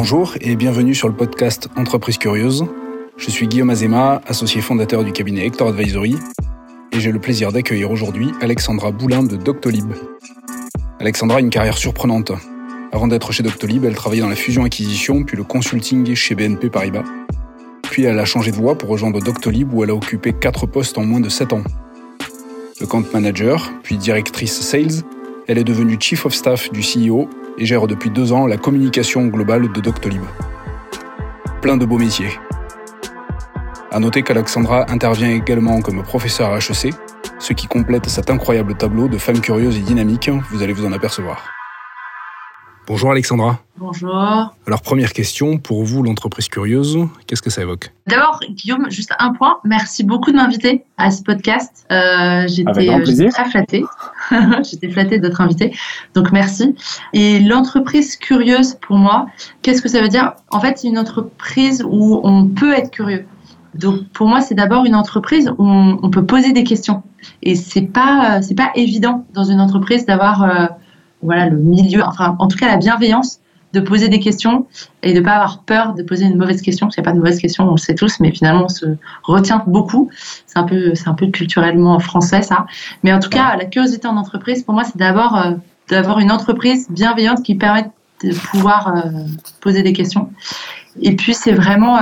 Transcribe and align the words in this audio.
Bonjour 0.00 0.36
et 0.40 0.54
bienvenue 0.54 0.94
sur 0.94 1.08
le 1.08 1.14
podcast 1.16 1.68
Entreprise 1.74 2.18
Curieuse. 2.18 2.64
Je 3.16 3.30
suis 3.32 3.48
Guillaume 3.48 3.70
Azema, 3.70 4.22
associé 4.28 4.60
fondateur 4.60 5.02
du 5.02 5.10
cabinet 5.10 5.44
Hector 5.44 5.70
Advisory, 5.70 6.16
et 6.92 7.00
j'ai 7.00 7.10
le 7.10 7.18
plaisir 7.18 7.50
d'accueillir 7.50 7.90
aujourd'hui 7.90 8.30
Alexandra 8.40 8.92
Boulin 8.92 9.24
de 9.24 9.34
Doctolib. 9.34 9.92
Alexandra 11.00 11.38
a 11.38 11.40
une 11.40 11.50
carrière 11.50 11.76
surprenante. 11.76 12.30
Avant 12.92 13.08
d'être 13.08 13.32
chez 13.32 13.42
Doctolib, 13.42 13.84
elle 13.84 13.96
travaillait 13.96 14.22
dans 14.22 14.28
la 14.28 14.36
fusion-acquisition, 14.36 15.24
puis 15.24 15.36
le 15.36 15.42
consulting 15.42 16.14
chez 16.14 16.36
BNP 16.36 16.70
Paribas. 16.70 17.02
Puis 17.82 18.04
elle 18.04 18.20
a 18.20 18.24
changé 18.24 18.52
de 18.52 18.56
voie 18.56 18.78
pour 18.78 18.90
rejoindre 18.90 19.20
Doctolib 19.20 19.74
où 19.74 19.82
elle 19.82 19.90
a 19.90 19.96
occupé 19.96 20.32
quatre 20.32 20.66
postes 20.66 20.96
en 20.96 21.04
moins 21.04 21.20
de 21.20 21.28
7 21.28 21.54
ans. 21.54 21.64
Le 22.80 22.86
compte 22.86 23.12
manager, 23.12 23.72
puis 23.82 23.96
directrice 23.96 24.60
sales, 24.60 25.02
elle 25.48 25.58
est 25.58 25.64
devenue 25.64 25.96
chief 25.98 26.24
of 26.24 26.34
staff 26.34 26.70
du 26.70 26.82
CEO 26.82 27.28
et 27.58 27.66
gère 27.66 27.86
depuis 27.86 28.10
deux 28.10 28.32
ans 28.32 28.46
la 28.46 28.56
communication 28.56 29.26
globale 29.26 29.70
de 29.72 29.80
Doctolib. 29.80 30.22
Plein 31.60 31.76
de 31.76 31.84
beaux 31.84 31.98
métiers. 31.98 32.30
À 33.90 33.98
noter 34.00 34.22
qu'Alexandra 34.22 34.90
intervient 34.90 35.30
également 35.30 35.80
comme 35.80 36.02
professeur 36.02 36.52
à 36.52 36.58
HEC, 36.58 36.94
ce 37.38 37.52
qui 37.52 37.66
complète 37.66 38.08
cet 38.08 38.30
incroyable 38.30 38.74
tableau 38.74 39.08
de 39.08 39.18
femme 39.18 39.40
curieuse 39.40 39.76
et 39.76 39.80
dynamique, 39.80 40.30
vous 40.50 40.62
allez 40.62 40.72
vous 40.72 40.86
en 40.86 40.92
apercevoir. 40.92 41.57
Bonjour 42.88 43.10
Alexandra. 43.10 43.58
Bonjour. 43.76 44.54
Alors 44.66 44.80
première 44.80 45.12
question, 45.12 45.58
pour 45.58 45.84
vous 45.84 46.02
l'entreprise 46.02 46.48
curieuse, 46.48 46.98
qu'est-ce 47.26 47.42
que 47.42 47.50
ça 47.50 47.60
évoque? 47.60 47.92
D'abord 48.06 48.40
Guillaume, 48.48 48.90
juste 48.90 49.12
un 49.18 49.34
point, 49.34 49.58
merci 49.62 50.04
beaucoup 50.04 50.32
de 50.32 50.36
m'inviter 50.36 50.84
à 50.96 51.10
ce 51.10 51.22
podcast. 51.22 51.84
Euh, 51.92 52.48
J'étais 52.48 52.88
euh, 52.88 53.28
très 53.28 53.44
flattée. 53.50 53.84
J'étais 54.70 54.88
flattée 54.88 55.18
d'être 55.18 55.42
invitée, 55.42 55.76
donc 56.14 56.32
merci. 56.32 56.74
Et 57.12 57.40
l'entreprise 57.40 58.16
curieuse 58.16 58.78
pour 58.80 58.96
moi, 58.96 59.26
qu'est-ce 59.60 59.82
que 59.82 59.90
ça 59.90 60.00
veut 60.00 60.08
dire? 60.08 60.32
En 60.50 60.58
fait, 60.58 60.78
c'est 60.78 60.88
une 60.88 60.98
entreprise 60.98 61.84
où 61.86 62.22
on 62.24 62.46
peut 62.46 62.72
être 62.72 62.90
curieux. 62.90 63.26
Donc 63.74 64.08
pour 64.14 64.28
moi, 64.28 64.40
c'est 64.40 64.54
d'abord 64.54 64.86
une 64.86 64.94
entreprise 64.94 65.52
où 65.58 65.68
on, 65.68 66.08
peut 66.08 66.24
poser 66.24 66.52
des 66.52 66.64
questions. 66.64 67.02
Et 67.42 67.54
c'est 67.54 67.82
pas 67.82 68.40
c'est 68.40 68.54
pas 68.54 68.70
évident 68.76 69.26
dans 69.34 69.44
une 69.44 69.60
entreprise 69.60 70.06
d'avoir 70.06 70.42
euh, 70.42 70.66
voilà 71.22 71.48
le 71.48 71.56
milieu, 71.56 72.02
enfin 72.02 72.36
en 72.38 72.48
tout 72.48 72.56
cas 72.56 72.66
la 72.66 72.76
bienveillance 72.76 73.40
de 73.74 73.80
poser 73.80 74.08
des 74.08 74.18
questions 74.18 74.66
et 75.02 75.12
de 75.12 75.20
pas 75.20 75.32
avoir 75.32 75.62
peur 75.62 75.94
de 75.94 76.02
poser 76.02 76.24
une 76.24 76.36
mauvaise 76.36 76.62
question. 76.62 76.86
Parce 76.86 76.96
n'y 76.96 77.02
a 77.02 77.04
pas 77.04 77.12
de 77.12 77.18
mauvaise 77.18 77.38
question, 77.38 77.68
on 77.68 77.72
le 77.72 77.76
sait 77.76 77.94
tous, 77.94 78.20
mais 78.20 78.32
finalement 78.32 78.64
on 78.64 78.68
se 78.68 78.86
retient 79.22 79.62
beaucoup. 79.66 80.10
C'est 80.46 80.58
un 80.58 80.64
peu 80.64 80.94
c'est 80.94 81.08
un 81.08 81.14
peu 81.14 81.26
culturellement 81.26 81.98
français 81.98 82.42
ça. 82.42 82.66
Mais 83.02 83.12
en 83.12 83.20
tout 83.20 83.28
cas, 83.28 83.56
la 83.56 83.66
curiosité 83.66 84.08
en 84.08 84.16
entreprise, 84.16 84.62
pour 84.62 84.74
moi, 84.74 84.84
c'est 84.84 84.96
d'abord 84.96 85.36
euh, 85.36 85.52
d'avoir 85.88 86.18
une 86.18 86.32
entreprise 86.32 86.86
bienveillante 86.90 87.42
qui 87.42 87.56
permet 87.56 87.90
de 88.24 88.34
pouvoir 88.34 88.88
euh, 88.88 89.10
poser 89.60 89.82
des 89.82 89.92
questions. 89.92 90.30
Et 91.00 91.14
puis 91.14 91.34
c'est 91.34 91.52
vraiment 91.52 91.98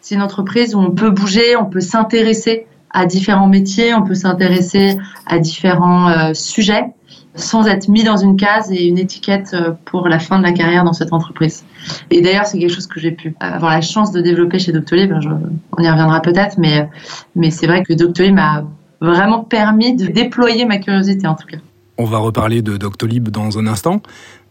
c'est 0.00 0.14
une 0.14 0.22
entreprise 0.22 0.74
où 0.76 0.78
on 0.78 0.92
peut 0.92 1.10
bouger, 1.10 1.56
on 1.56 1.64
peut 1.64 1.80
s'intéresser 1.80 2.66
à 2.90 3.06
différents 3.06 3.48
métiers, 3.48 3.92
on 3.92 4.02
peut 4.02 4.14
s'intéresser 4.14 4.96
à 5.26 5.38
différents 5.40 6.08
euh, 6.08 6.32
sujets 6.32 6.94
sans 7.36 7.66
être 7.66 7.88
mis 7.88 8.02
dans 8.02 8.16
une 8.16 8.36
case 8.36 8.70
et 8.72 8.86
une 8.86 8.98
étiquette 8.98 9.54
euh, 9.54 9.72
pour 9.84 10.08
la 10.08 10.18
fin 10.18 10.38
de 10.38 10.42
la 10.42 10.52
carrière 10.52 10.84
dans 10.84 10.92
cette 10.92 11.12
entreprise. 11.12 11.64
Et 12.10 12.20
d'ailleurs, 12.20 12.46
c'est 12.46 12.58
quelque 12.58 12.72
chose 12.72 12.86
que 12.86 12.98
j'ai 12.98 13.12
pu 13.12 13.34
avoir 13.40 13.72
la 13.72 13.80
chance 13.80 14.10
de 14.10 14.20
développer 14.20 14.58
chez 14.58 14.72
Doctolib. 14.72 15.12
on 15.12 15.82
y 15.82 15.88
reviendra 15.88 16.20
peut-être, 16.20 16.58
mais, 16.58 16.88
mais 17.34 17.50
c'est 17.50 17.66
vrai 17.66 17.82
que 17.82 17.92
Doctolib 17.92 18.34
m'a 18.34 18.64
vraiment 19.00 19.44
permis 19.44 19.94
de 19.94 20.06
déployer 20.06 20.64
ma 20.64 20.78
curiosité 20.78 21.26
en 21.26 21.34
tout 21.34 21.46
cas. 21.46 21.58
On 21.98 22.04
va 22.04 22.18
reparler 22.18 22.62
de 22.62 22.76
Doctolib 22.76 23.28
dans 23.28 23.58
un 23.58 23.66
instant. 23.66 24.00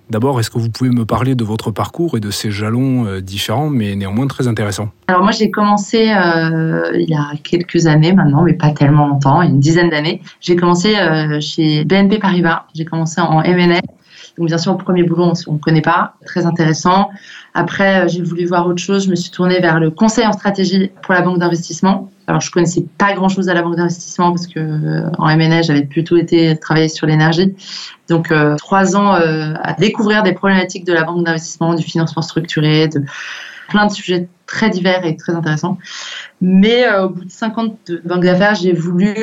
D'abord, 0.09 0.39
est-ce 0.39 0.51
que 0.51 0.59
vous 0.59 0.69
pouvez 0.69 0.91
me 0.91 1.03
parler 1.03 1.33
de 1.33 1.43
votre 1.43 1.71
parcours 1.71 2.15
et 2.15 2.19
de 2.19 2.29
ces 2.29 2.51
jalons 2.51 3.05
euh, 3.05 3.21
différents, 3.21 3.69
mais 3.69 3.95
néanmoins 3.95 4.27
très 4.27 4.47
intéressants? 4.47 4.89
Alors 5.07 5.23
moi, 5.23 5.31
j'ai 5.31 5.49
commencé 5.49 6.11
euh, 6.11 6.91
il 6.93 7.09
y 7.09 7.15
a 7.15 7.31
quelques 7.43 7.87
années 7.87 8.13
maintenant, 8.13 8.43
mais 8.43 8.53
pas 8.53 8.69
tellement 8.69 9.07
longtemps, 9.07 9.41
une 9.41 9.59
dizaine 9.59 9.89
d'années. 9.89 10.21
J'ai 10.41 10.55
commencé 10.55 10.95
euh, 10.95 11.39
chez 11.41 11.85
BNP 11.85 12.19
Paribas. 12.19 12.65
J'ai 12.75 12.85
commencé 12.85 13.19
en 13.19 13.41
M&A. 13.41 13.81
Donc 14.37 14.47
bien 14.47 14.57
sûr, 14.57 14.73
au 14.73 14.77
premier 14.77 15.03
boulot, 15.03 15.33
on 15.47 15.53
ne 15.53 15.57
connaît 15.57 15.81
pas, 15.81 16.15
très 16.25 16.45
intéressant. 16.45 17.09
Après, 17.53 18.07
j'ai 18.09 18.21
voulu 18.21 18.45
voir 18.45 18.67
autre 18.67 18.81
chose. 18.81 19.05
Je 19.05 19.09
me 19.09 19.15
suis 19.15 19.31
tournée 19.31 19.59
vers 19.59 19.79
le 19.79 19.89
conseil 19.89 20.27
en 20.27 20.33
stratégie 20.33 20.91
pour 21.01 21.13
la 21.13 21.21
banque 21.21 21.39
d'investissement. 21.39 22.11
Alors, 22.27 22.41
je 22.41 22.49
connaissais 22.49 22.85
pas 22.97 23.13
grand-chose 23.13 23.49
à 23.49 23.53
la 23.53 23.61
banque 23.61 23.75
d'investissement 23.75 24.31
parce 24.31 24.47
que 24.47 24.59
euh, 24.59 25.09
en 25.17 25.27
j'avais 25.61 25.83
plutôt 25.83 26.17
été 26.17 26.57
travailler 26.57 26.89
sur 26.89 27.05
l'énergie. 27.05 27.53
Donc, 28.09 28.31
euh, 28.31 28.55
trois 28.55 28.95
ans 28.95 29.15
euh, 29.15 29.53
à 29.61 29.73
découvrir 29.73 30.23
des 30.23 30.33
problématiques 30.33 30.85
de 30.85 30.93
la 30.93 31.03
banque 31.03 31.23
d'investissement, 31.23 31.75
du 31.75 31.83
financement 31.83 32.23
structuré, 32.23 32.87
de 32.87 33.03
plein 33.69 33.85
de 33.85 33.91
sujets 33.91 34.27
très 34.47 34.69
divers 34.69 35.05
et 35.05 35.15
très 35.15 35.33
intéressants. 35.33 35.77
Mais 36.41 36.91
au 36.97 37.09
bout 37.09 37.25
de 37.25 37.31
50 37.31 37.77
de 37.87 38.01
banque 38.05 38.23
d'affaires, 38.23 38.55
j'ai 38.55 38.73
voulu 38.73 39.13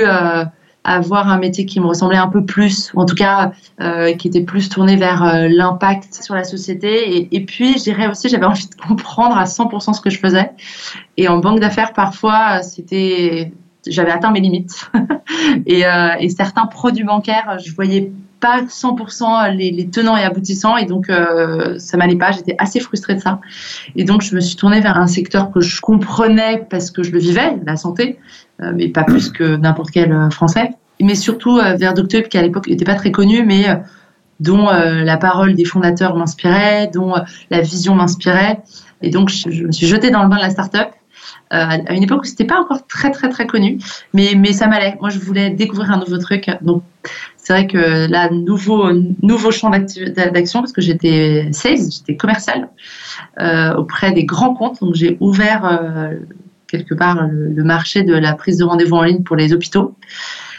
avoir 0.84 1.28
un 1.28 1.38
métier 1.38 1.64
qui 1.64 1.78
me 1.80 1.86
ressemblait 1.86 2.16
un 2.16 2.28
peu 2.28 2.44
plus, 2.44 2.92
ou 2.94 3.00
en 3.00 3.06
tout 3.06 3.14
cas 3.14 3.52
euh, 3.80 4.14
qui 4.14 4.28
était 4.28 4.40
plus 4.40 4.68
tourné 4.68 4.96
vers 4.96 5.22
euh, 5.22 5.48
l'impact 5.48 6.22
sur 6.22 6.34
la 6.34 6.44
société. 6.44 7.28
Et, 7.34 7.44
puis, 7.44 7.78
je 7.78 7.84
dirais 7.84 8.08
aussi, 8.08 8.28
j'avais 8.28 8.46
envie 8.46 8.68
de 8.68 8.74
comprendre 8.74 9.36
à 9.36 9.44
100% 9.44 9.94
ce 9.94 10.00
que 10.00 10.10
je 10.10 10.18
faisais. 10.18 10.50
Et 11.16 11.28
en 11.28 11.38
banque 11.38 11.60
d'affaires, 11.60 11.92
parfois, 11.92 12.62
c'était, 12.62 13.52
j'avais 13.86 14.10
atteint 14.10 14.32
mes 14.32 14.40
limites. 14.40 14.90
et, 15.66 15.86
euh, 15.86 16.14
et, 16.18 16.28
certains 16.30 16.66
produits 16.66 17.04
bancaires, 17.04 17.58
je 17.64 17.72
voyais 17.74 18.10
pas 18.40 18.62
100% 18.62 19.54
les, 19.54 19.70
les, 19.70 19.86
tenants 19.86 20.16
et 20.16 20.24
aboutissants 20.24 20.76
et 20.76 20.84
donc 20.84 21.06
ça 21.78 21.96
m'allait 21.96 22.16
pas 22.16 22.32
j'étais 22.32 22.56
assez 22.58 22.80
frustrée 22.80 23.14
de 23.14 23.20
ça 23.20 23.38
et 23.94 24.02
donc 24.02 24.22
je 24.22 24.34
me 24.34 24.40
suis 24.40 24.56
tournée 24.56 24.80
vers 24.80 24.96
un 24.96 25.06
secteur 25.06 25.52
que 25.52 25.60
je 25.60 25.80
comprenais 25.80 26.66
parce 26.68 26.90
que 26.90 27.04
je 27.04 27.12
le 27.12 27.20
vivais 27.20 27.56
la 27.64 27.76
santé 27.76 28.18
mais 28.74 28.88
pas 28.88 29.04
plus 29.04 29.30
que 29.30 29.56
n'importe 29.56 29.90
quel 29.90 30.12
euh, 30.12 30.30
Français. 30.30 30.70
Mais 31.00 31.14
surtout 31.14 31.58
euh, 31.58 31.74
vers 31.74 31.94
Doctolib, 31.94 32.28
qui 32.28 32.38
à 32.38 32.42
l'époque 32.42 32.68
n'était 32.68 32.84
pas 32.84 32.94
très 32.94 33.10
connu, 33.10 33.44
mais 33.44 33.66
dont 34.40 34.70
la 34.70 35.16
parole 35.18 35.54
des 35.54 35.64
fondateurs 35.64 36.16
m'inspirait, 36.16 36.90
dont 36.92 37.14
la 37.50 37.60
vision 37.60 37.94
m'inspirait. 37.94 38.60
Et 39.00 39.10
donc, 39.10 39.28
je, 39.28 39.66
me 39.66 39.70
suis 39.70 39.86
jetée 39.86 40.10
dans 40.10 40.24
le 40.24 40.28
bain 40.28 40.36
de 40.36 40.42
la 40.42 40.50
start-up 40.50 40.88
à 41.50 41.92
une 41.92 42.02
époque 42.02 42.22
où 42.22 42.24
c'était 42.24 42.46
pas 42.46 42.58
encore 42.58 42.86
très 42.88 43.12
très 43.12 43.28
très 43.28 43.46
connu, 43.46 43.78
mais 44.14 44.32
mais 44.36 44.52
ça 44.52 44.66
m'allait. 44.66 44.96
Moi, 45.00 45.10
je 45.10 45.20
voulais 45.20 45.50
découvrir 45.50 45.92
un 45.92 45.98
nouveau 45.98 46.18
truc. 46.18 46.50
Donc, 46.60 46.82
c'est 47.36 47.52
vrai 47.52 47.66
que 47.68 48.10
là, 48.10 48.30
nouveau 48.30 48.90
nouveau 49.22 49.52
champ 49.52 49.70
d'action 49.70 50.60
parce 50.60 50.72
que 50.72 50.80
j'étais 50.80 51.48
sales, 51.52 51.90
j'étais 51.92 52.16
commercial 52.16 52.68
auprès 53.76 54.10
des 54.10 54.24
grands 54.24 54.54
comptes. 54.54 54.80
Donc, 54.80 54.94
j'ai 54.94 55.18
ouvert 55.20 55.64
quelque 56.72 56.94
part 56.94 57.28
le, 57.30 57.62
marché 57.62 58.02
de 58.02 58.14
la 58.14 58.32
prise 58.32 58.56
de 58.56 58.64
rendez-vous 58.64 58.96
en 58.96 59.02
ligne 59.02 59.22
pour 59.22 59.36
les 59.36 59.52
hôpitaux. 59.52 59.94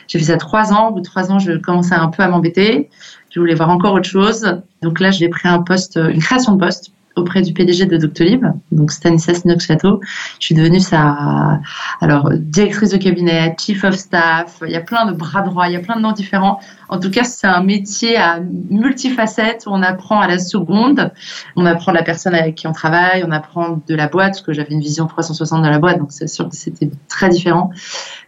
J'ai 0.07 0.19
fait 0.19 0.25
ça 0.25 0.38
trois 0.38 0.72
ans. 0.72 0.90
Au 0.90 0.94
bout 0.94 1.00
de 1.00 1.06
trois 1.06 1.31
ans, 1.31 1.40
je 1.40 1.53
commençais 1.53 1.96
un 1.96 2.07
peu 2.07 2.24
à 2.24 2.28
m'embêter. 2.29 2.90
Je 3.31 3.40
voulais 3.40 3.56
voir 3.56 3.69
encore 3.69 3.94
autre 3.94 4.07
chose. 4.07 4.62
Donc 4.81 5.00
là, 5.00 5.12
j'ai 5.12 5.28
pris 5.28 5.50
un 5.50 5.59
poste, 5.59 5.97
une 5.97 6.22
création 6.22 6.53
de 6.53 6.59
poste 6.59 6.91
auprès 7.16 7.41
du 7.41 7.53
PDG 7.53 7.85
de 7.85 7.97
Doctolib, 7.97 8.46
donc 8.72 8.91
Stanislas 8.91 9.46
Noxato. 9.46 10.01
Je 10.40 10.46
suis 10.46 10.56
devenue 10.56 10.79
sa 10.79 11.59
alors 12.01 12.31
directrice 12.34 12.90
de 12.90 12.97
cabinet, 12.97 13.56
chief 13.59 13.84
of 13.84 13.95
staff. 13.95 14.59
Il 14.66 14.72
y 14.72 14.75
a 14.75 14.81
plein 14.81 15.06
de 15.06 15.13
bras 15.13 15.41
droits, 15.41 15.68
il 15.68 15.74
y 15.74 15.75
a 15.75 15.80
plein 15.80 15.95
de 15.95 16.01
noms 16.01 16.12
différents. 16.12 16.59
En 16.93 16.99
tout 16.99 17.09
cas, 17.09 17.23
c'est 17.23 17.47
un 17.47 17.63
métier 17.63 18.17
à 18.17 18.39
multifacettes 18.69 19.63
où 19.65 19.71
on 19.71 19.81
apprend 19.81 20.19
à 20.19 20.27
la 20.27 20.37
seconde. 20.37 21.11
On 21.55 21.65
apprend 21.65 21.91
la 21.91 22.03
personne 22.03 22.35
avec 22.35 22.53
qui 22.53 22.67
on 22.67 22.71
travaille, 22.71 23.23
on 23.27 23.31
apprend 23.31 23.81
de 23.87 23.95
la 23.95 24.07
boîte, 24.07 24.33
parce 24.33 24.41
que 24.41 24.53
j'avais 24.53 24.75
une 24.75 24.79
vision 24.79 25.07
360 25.07 25.63
de 25.63 25.69
la 25.69 25.79
boîte, 25.79 25.97
donc 25.97 26.11
c'est 26.11 26.27
sûr 26.27 26.47
que 26.47 26.55
c'était 26.55 26.91
très 27.09 27.29
différent. 27.29 27.71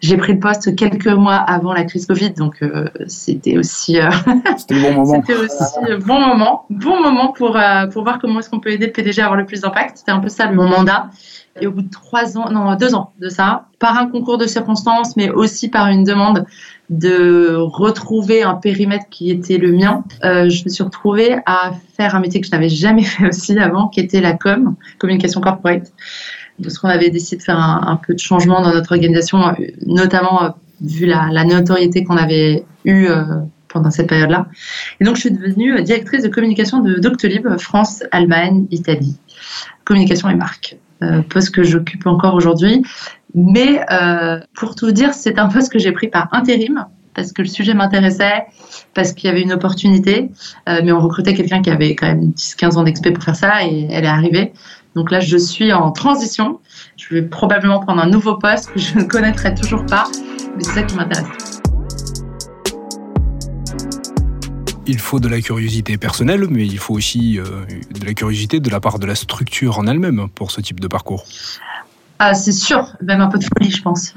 J'ai 0.02 0.18
pris 0.18 0.34
le 0.34 0.40
poste 0.40 0.76
quelques 0.76 1.06
mois 1.06 1.36
avant 1.36 1.74
la 1.74 1.84
crise 1.84 2.08
Covid, 2.08 2.32
donc 2.32 2.64
euh, 2.64 2.90
c'était 3.06 3.56
aussi, 3.56 4.00
euh, 4.00 4.10
c'était 4.58 4.74
le 4.74 4.82
bon 4.82 4.94
moment. 4.94 5.22
c'était 5.22 5.36
aussi 5.36 6.04
bon 6.04 6.20
moment, 6.20 6.66
bon 6.72 7.04
moment 7.04 7.34
pour 7.34 7.58
euh, 7.58 7.86
pour 7.86 8.02
voir 8.02 8.18
comment 8.18 8.40
est-ce 8.40 8.50
qu'on 8.50 8.60
peut 8.60 8.72
aider 8.72 8.88
le 8.88 8.94
PDG 8.94 9.22
à 9.22 9.26
avoir 9.26 9.40
le 9.40 9.46
plus 9.46 9.62
d'impact. 9.62 10.00
C'était 10.00 10.12
un 10.12 10.20
peu 10.20 10.30
ça 10.30 10.52
mon 10.52 10.68
mandat. 10.68 11.12
Et 11.62 11.68
au 11.68 11.72
bout 11.72 11.84
de 11.84 11.90
trois 11.90 12.38
ans, 12.38 12.52
non, 12.52 12.76
deux 12.76 12.96
ans 12.96 13.14
de 13.22 13.30
ça, 13.30 13.68
par 13.80 13.98
un 13.98 14.08
concours 14.08 14.38
de 14.38 14.46
circonstances, 14.46 15.16
mais 15.16 15.30
aussi 15.30 15.70
par 15.70 15.88
une 15.88 16.04
demande 16.04 16.46
de 16.90 17.56
retrouver 17.56 18.44
un 18.44 18.56
périmètre 18.56 19.06
qui 19.10 19.32
était 19.32 19.58
le 19.58 19.72
mien, 19.72 20.04
euh, 20.26 20.50
je 20.50 20.66
me 20.66 20.70
suis 20.70 20.84
retrouvée 20.84 21.38
à 21.46 21.72
faire 21.96 22.14
un 22.14 22.20
métier 22.20 22.42
que 22.42 22.48
je 22.48 22.52
n'avais 22.52 22.68
jamais 22.68 23.04
fait 23.04 23.30
aussi 23.30 23.58
avant, 23.58 23.88
qui 23.88 24.02
était 24.02 24.20
la 24.20 24.34
com, 24.34 24.76
communication 25.00 25.40
corporate. 25.40 25.94
Parce 26.62 26.78
qu'on 26.78 26.90
avait 26.90 27.10
décidé 27.10 27.38
de 27.38 27.44
faire 27.44 27.60
un, 27.60 28.00
peu 28.06 28.14
de 28.14 28.20
changement 28.20 28.62
dans 28.62 28.74
notre 28.74 28.92
organisation, 28.92 29.48
euh, 29.48 29.54
notamment 29.86 30.44
euh, 30.44 30.50
vu 30.82 31.06
la, 31.06 31.46
notoriété 31.46 32.04
qu'on 32.04 32.18
avait 32.18 32.66
eue 32.84 33.08
pendant 33.70 33.92
cette 33.92 34.08
période-là. 34.08 34.48
Et 35.00 35.06
donc, 35.06 35.16
je 35.16 35.22
suis 35.22 35.32
devenue 35.32 35.82
directrice 35.84 36.24
de 36.24 36.28
communication 36.28 36.82
de 36.82 36.96
Doctolib, 36.96 37.48
France, 37.60 38.04
Allemagne, 38.12 38.68
Italie, 38.72 39.18
communication 39.86 40.30
et 40.30 40.36
marque. 40.36 40.78
Euh, 41.04 41.22
poste 41.22 41.54
que 41.54 41.64
j'occupe 41.64 42.08
encore 42.08 42.36
aujourd'hui. 42.36 42.82
Mais 43.34 43.82
euh, 43.92 44.40
pour 44.56 44.76
tout 44.76 44.92
dire, 44.92 45.14
c'est 45.14 45.38
un 45.40 45.50
poste 45.50 45.72
que 45.72 45.80
j'ai 45.80 45.92
pris 45.92 46.08
par 46.08 46.30
intérim 46.32 46.86
parce 47.14 47.32
que 47.32 47.42
le 47.42 47.48
sujet 47.48 47.74
m'intéressait, 47.74 48.46
parce 48.94 49.14
qu'il 49.14 49.30
y 49.30 49.32
avait 49.32 49.42
une 49.42 49.54
opportunité. 49.54 50.32
Euh, 50.70 50.82
mais 50.84 50.92
on 50.92 51.00
recrutait 51.00 51.34
quelqu'un 51.34 51.62
qui 51.62 51.70
avait 51.70 51.96
quand 51.96 52.08
même 52.08 52.32
10-15 52.32 52.78
ans 52.78 52.84
d'expé 52.84 53.12
pour 53.12 53.24
faire 53.24 53.36
ça 53.36 53.66
et 53.66 53.88
elle 53.90 54.04
est 54.04 54.08
arrivée. 54.08 54.54
Donc 54.96 55.12
là, 55.12 55.20
je 55.20 55.38
suis 55.38 55.74
en 55.74 55.92
transition. 55.92 56.60
Je 56.98 57.16
vais 57.16 57.22
probablement 57.22 57.80
prendre 57.80 58.02
un 58.02 58.10
nouveau 58.10 58.36
poste 58.36 58.72
que 58.74 58.80
je 58.80 58.98
ne 58.98 59.04
connaîtrai 59.04 59.56
toujours 59.56 59.86
pas, 59.86 60.06
mais 60.56 60.64
c'est 60.64 60.74
ça 60.74 60.84
qui 60.84 60.96
m'intéresse. 60.96 61.55
Il 64.88 65.00
faut 65.00 65.20
de 65.20 65.28
la 65.28 65.42
curiosité 65.42 65.98
personnelle, 65.98 66.46
mais 66.50 66.66
il 66.66 66.78
faut 66.78 66.94
aussi 66.94 67.40
euh, 67.40 67.44
de 68.00 68.06
la 68.06 68.14
curiosité 68.14 68.60
de 68.60 68.70
la 68.70 68.80
part 68.80 69.00
de 69.00 69.08
la 69.08 69.16
structure 69.16 69.80
en 69.80 69.88
elle-même 69.88 70.28
pour 70.36 70.52
ce 70.52 70.62
type 70.62 70.80
de 70.80 70.88
parcours. 70.88 71.26
Ah, 72.20 72.34
c'est 72.34 72.52
sûr, 72.52 72.96
même 73.02 73.20
un 73.20 73.28
peu 73.28 73.40
de 73.40 73.44
folie, 73.44 73.72
je 73.72 73.82
pense. 73.82 74.14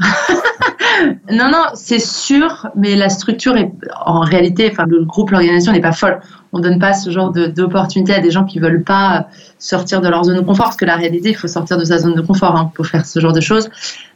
non, 1.33 1.51
non, 1.51 1.65
c'est 1.75 1.99
sûr, 1.99 2.69
mais 2.77 2.95
la 2.97 3.09
structure 3.09 3.57
est, 3.57 3.73
en 4.05 4.21
réalité, 4.21 4.69
enfin, 4.71 4.85
le 4.87 5.05
groupe, 5.05 5.31
l'organisation 5.31 5.73
n'est 5.73 5.81
pas 5.81 5.93
folle. 5.93 6.21
On 6.53 6.61
donne 6.61 6.79
pas 6.79 6.93
ce 6.93 7.11
genre 7.11 7.33
d'opportunité 7.33 8.15
à 8.15 8.21
des 8.21 8.31
gens 8.31 8.45
qui 8.45 8.61
veulent 8.61 8.85
pas 8.85 9.29
sortir 9.59 10.01
de 10.01 10.09
leur 10.09 10.25
zone 10.25 10.37
de 10.37 10.43
confort, 10.43 10.67
parce 10.67 10.77
que 10.77 10.85
la 10.85 10.97
réalité, 10.97 11.31
il 11.31 11.37
faut 11.37 11.49
sortir 11.49 11.77
de 11.79 11.85
sa 11.85 11.99
zone 11.99 12.15
de 12.15 12.23
confort 12.23 12.55
hein, 12.55 12.71
pour 12.75 12.87
faire 12.87 13.05
ce 13.05 13.19
genre 13.21 13.33
de 13.33 13.41
choses. 13.41 13.69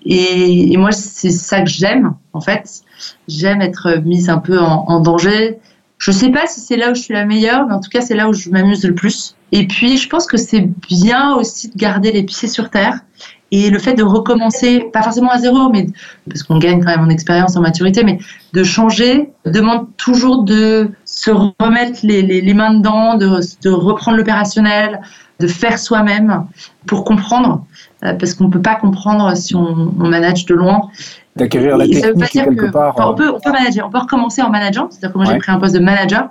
Et, 0.04 0.76
moi, 0.76 0.92
c'est 0.92 1.30
ça 1.30 1.62
que 1.62 1.70
j'aime, 1.70 2.14
en 2.34 2.40
fait. 2.40 2.82
J'aime 3.26 3.62
être 3.62 4.00
mise 4.04 4.28
un 4.28 4.38
peu 4.38 4.60
en 4.60 5.00
danger. 5.00 5.58
Je 6.02 6.10
sais 6.10 6.30
pas 6.30 6.48
si 6.48 6.58
c'est 6.58 6.76
là 6.76 6.90
où 6.90 6.96
je 6.96 7.00
suis 7.00 7.14
la 7.14 7.24
meilleure, 7.24 7.64
mais 7.68 7.74
en 7.74 7.80
tout 7.80 7.88
cas, 7.88 8.00
c'est 8.00 8.16
là 8.16 8.28
où 8.28 8.32
je 8.32 8.50
m'amuse 8.50 8.84
le 8.84 8.92
plus. 8.92 9.36
Et 9.52 9.68
puis, 9.68 9.96
je 9.96 10.08
pense 10.08 10.26
que 10.26 10.36
c'est 10.36 10.68
bien 10.88 11.36
aussi 11.36 11.68
de 11.68 11.76
garder 11.76 12.10
les 12.10 12.24
pieds 12.24 12.48
sur 12.48 12.70
terre 12.70 12.98
et 13.52 13.70
le 13.70 13.78
fait 13.78 13.94
de 13.94 14.02
recommencer, 14.02 14.90
pas 14.92 15.02
forcément 15.02 15.30
à 15.30 15.38
zéro, 15.38 15.68
mais 15.68 15.86
parce 16.28 16.42
qu'on 16.42 16.58
gagne 16.58 16.80
quand 16.80 16.90
même 16.90 17.04
en 17.04 17.08
expérience, 17.08 17.56
en 17.56 17.60
maturité, 17.60 18.02
mais 18.02 18.18
de 18.52 18.64
changer 18.64 19.30
demande 19.44 19.86
toujours 19.96 20.42
de 20.42 20.90
se 21.04 21.30
remettre 21.30 22.00
les, 22.02 22.52
mains 22.52 22.74
dedans, 22.74 23.16
de, 23.16 23.68
reprendre 23.70 24.16
l'opérationnel, 24.16 25.02
de 25.38 25.46
faire 25.46 25.78
soi-même 25.78 26.48
pour 26.86 27.04
comprendre, 27.04 27.64
euh, 28.04 28.14
parce 28.14 28.34
qu'on 28.34 28.48
ne 28.48 28.50
peut 28.50 28.62
pas 28.62 28.74
comprendre 28.74 29.36
si 29.36 29.54
on 29.54 29.92
manage 29.96 30.46
de 30.46 30.54
loin. 30.54 30.90
D'acquérir 31.34 31.78
la 31.78 31.86
technique 31.88 32.30
quelque 32.30 32.70
part. 32.70 32.94
on, 32.98 33.14
peut, 33.14 33.30
on 33.30 33.40
peut 33.40 33.52
manager, 33.52 33.86
on 33.86 33.90
peut 33.90 33.98
recommencer 33.98 34.42
en 34.42 34.50
manageant, 34.50 34.88
c'est-à-dire 34.90 35.12
que 35.12 35.18
moi 35.18 35.26
j'ai 35.26 35.38
pris 35.38 35.50
un 35.50 35.58
poste 35.58 35.74
de 35.74 35.80
manager, 35.80 36.28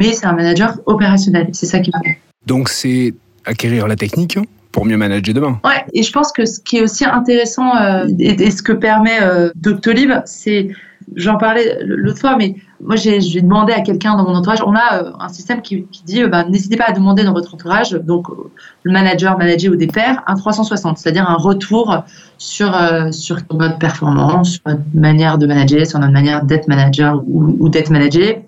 mais 0.00 0.12
c'est 0.12 0.26
un 0.26 0.32
manager 0.32 0.76
opérationnel, 0.86 1.48
c'est 1.52 1.66
ça 1.66 1.78
qui 1.78 1.90
me 1.94 2.12
Donc 2.46 2.68
c'est 2.68 3.14
acquérir 3.44 3.86
la 3.86 3.94
technique, 3.94 4.38
pour 4.72 4.86
mieux 4.86 4.96
manager 4.96 5.34
demain. 5.34 5.60
Ouais, 5.64 5.84
et 5.92 6.02
je 6.02 6.12
pense 6.12 6.32
que 6.32 6.44
ce 6.44 6.60
qui 6.60 6.78
est 6.78 6.82
aussi 6.82 7.04
intéressant 7.04 7.76
euh, 7.76 8.06
et, 8.18 8.50
ce 8.50 8.62
que 8.62 8.72
permet 8.72 9.20
euh, 9.20 9.50
Doctolib, 9.56 10.12
c'est, 10.24 10.68
j'en 11.16 11.36
parlais 11.36 11.78
l'autre 11.82 12.20
fois, 12.20 12.36
mais 12.36 12.56
moi 12.82 12.96
j'ai 12.96 13.20
demandé 13.40 13.72
à 13.72 13.80
quelqu'un 13.80 14.16
dans 14.16 14.24
mon 14.24 14.34
entourage, 14.34 14.62
on 14.66 14.74
a 14.74 15.02
euh, 15.02 15.12
un 15.18 15.28
système 15.28 15.62
qui, 15.62 15.86
dit, 16.04 16.24
bah, 16.24 16.44
n'hésitez 16.44 16.76
pas 16.76 16.86
à 16.86 16.92
demander 16.92 17.24
dans 17.24 17.32
votre 17.32 17.54
entourage, 17.54 17.92
donc 17.92 18.28
le 18.82 18.92
manager, 18.92 19.38
manager 19.38 19.72
ou 19.72 19.76
des 19.76 19.86
pairs, 19.86 20.22
un 20.26 20.34
360, 20.34 20.98
c'est-à-dire 20.98 21.28
un 21.28 21.36
retour 21.36 22.04
sur, 22.38 22.74
sur 23.12 23.38
votre 23.50 23.78
performance, 23.78 24.52
sur 24.52 24.62
votre 24.64 24.82
manière 24.94 25.38
de 25.38 25.46
manager, 25.46 25.86
sur 25.86 25.98
notre 25.98 26.12
manière 26.12 26.44
d'être 26.44 26.68
manager 26.68 27.22
ou, 27.26 27.68
d'être 27.68 27.90
managé 27.90 28.44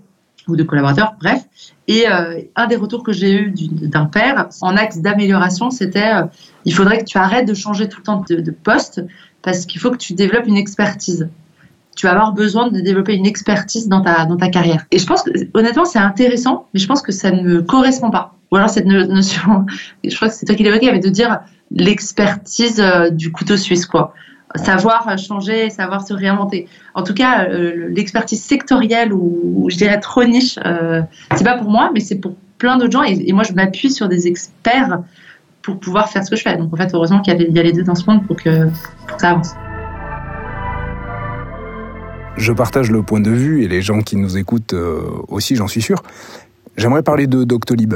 ou 0.48 0.56
de 0.56 0.62
collaborateurs, 0.62 1.14
bref. 1.20 1.44
Et 1.88 2.08
euh, 2.08 2.40
un 2.56 2.66
des 2.66 2.76
retours 2.76 3.02
que 3.02 3.12
j'ai 3.12 3.32
eu 3.32 3.52
d'un 3.52 4.06
père 4.06 4.48
en 4.60 4.76
axe 4.76 4.98
d'amélioration, 4.98 5.70
c'était 5.70 6.12
euh, 6.14 6.24
il 6.64 6.74
faudrait 6.74 6.98
que 6.98 7.04
tu 7.04 7.18
arrêtes 7.18 7.46
de 7.46 7.54
changer 7.54 7.88
tout 7.88 7.98
le 7.98 8.04
temps 8.04 8.24
de, 8.28 8.50
poste 8.50 9.04
parce 9.42 9.66
qu'il 9.66 9.80
faut 9.80 9.90
que 9.90 9.96
tu 9.96 10.14
développes 10.14 10.46
une 10.46 10.56
expertise. 10.56 11.28
Tu 11.96 12.06
vas 12.06 12.12
avoir 12.12 12.32
besoin 12.32 12.68
de 12.68 12.80
développer 12.80 13.14
une 13.14 13.26
expertise 13.26 13.88
dans 13.88 14.00
ta, 14.00 14.24
dans 14.24 14.36
ta 14.36 14.48
carrière. 14.48 14.84
Et 14.90 14.98
je 14.98 15.06
pense 15.06 15.22
que, 15.22 15.30
honnêtement, 15.54 15.84
c'est 15.84 15.98
intéressant, 15.98 16.66
mais 16.72 16.80
je 16.80 16.86
pense 16.86 17.02
que 17.02 17.12
ça 17.12 17.30
ne 17.30 17.42
me 17.42 17.62
correspond 17.62 18.10
pas. 18.10 18.34
Ou 18.50 18.56
alors 18.56 18.70
cette 18.70 18.86
notion, 18.86 19.66
je 20.04 20.14
crois 20.14 20.28
que 20.28 20.34
c'est 20.34 20.46
toi 20.46 20.54
qui 20.54 20.62
l'évoquais, 20.62 20.88
avait 20.88 21.00
de 21.00 21.08
dire 21.08 21.40
l'expertise 21.70 22.80
euh, 22.80 23.10
du 23.10 23.32
couteau 23.32 23.56
suisse, 23.56 23.86
quoi 23.86 24.14
savoir 24.56 25.18
changer, 25.18 25.70
savoir 25.70 26.06
se 26.06 26.12
réinventer. 26.12 26.68
En 26.94 27.02
tout 27.02 27.14
cas, 27.14 27.46
euh, 27.48 27.88
l'expertise 27.90 28.42
sectorielle 28.42 29.12
ou, 29.12 29.66
je 29.70 29.76
dirais 29.76 30.00
trop 30.00 30.24
niche, 30.24 30.58
euh, 30.64 31.02
c'est 31.34 31.44
pas 31.44 31.56
pour 31.56 31.70
moi, 31.70 31.90
mais 31.92 32.00
c'est 32.00 32.16
pour 32.16 32.34
plein 32.58 32.76
d'autres 32.76 32.92
gens. 32.92 33.02
Et, 33.02 33.32
moi, 33.32 33.44
je 33.44 33.52
m'appuie 33.52 33.90
sur 33.90 34.08
des 34.08 34.26
experts 34.26 35.00
pour 35.62 35.78
pouvoir 35.78 36.08
faire 36.10 36.24
ce 36.24 36.30
que 36.30 36.36
je 36.36 36.42
fais. 36.42 36.56
Donc, 36.56 36.72
en 36.72 36.76
fait, 36.76 36.90
heureusement 36.92 37.20
qu'il 37.20 37.34
y, 37.34 37.58
a 37.58 37.62
les 37.62 37.72
deux 37.72 37.84
dans 37.84 37.94
ce 37.94 38.08
monde 38.10 38.26
pour 38.26 38.36
que, 38.36 38.68
ça 39.18 39.30
avance. 39.30 39.54
Je 42.36 42.52
partage 42.52 42.90
le 42.90 43.02
point 43.02 43.20
de 43.20 43.30
vue 43.30 43.62
et 43.62 43.68
les 43.68 43.82
gens 43.82 44.00
qui 44.00 44.16
nous 44.16 44.36
écoutent 44.36 44.72
euh, 44.72 45.02
aussi, 45.28 45.54
j'en 45.54 45.68
suis 45.68 45.82
sûr. 45.82 46.02
J'aimerais 46.76 47.02
parler 47.02 47.26
de 47.26 47.44
Doctolib. 47.44 47.94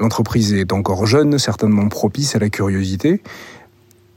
L'entreprise 0.00 0.52
est 0.52 0.72
encore 0.72 1.06
jeune, 1.06 1.38
certainement 1.38 1.88
propice 1.88 2.34
à 2.34 2.38
la 2.38 2.50
curiosité. 2.50 3.22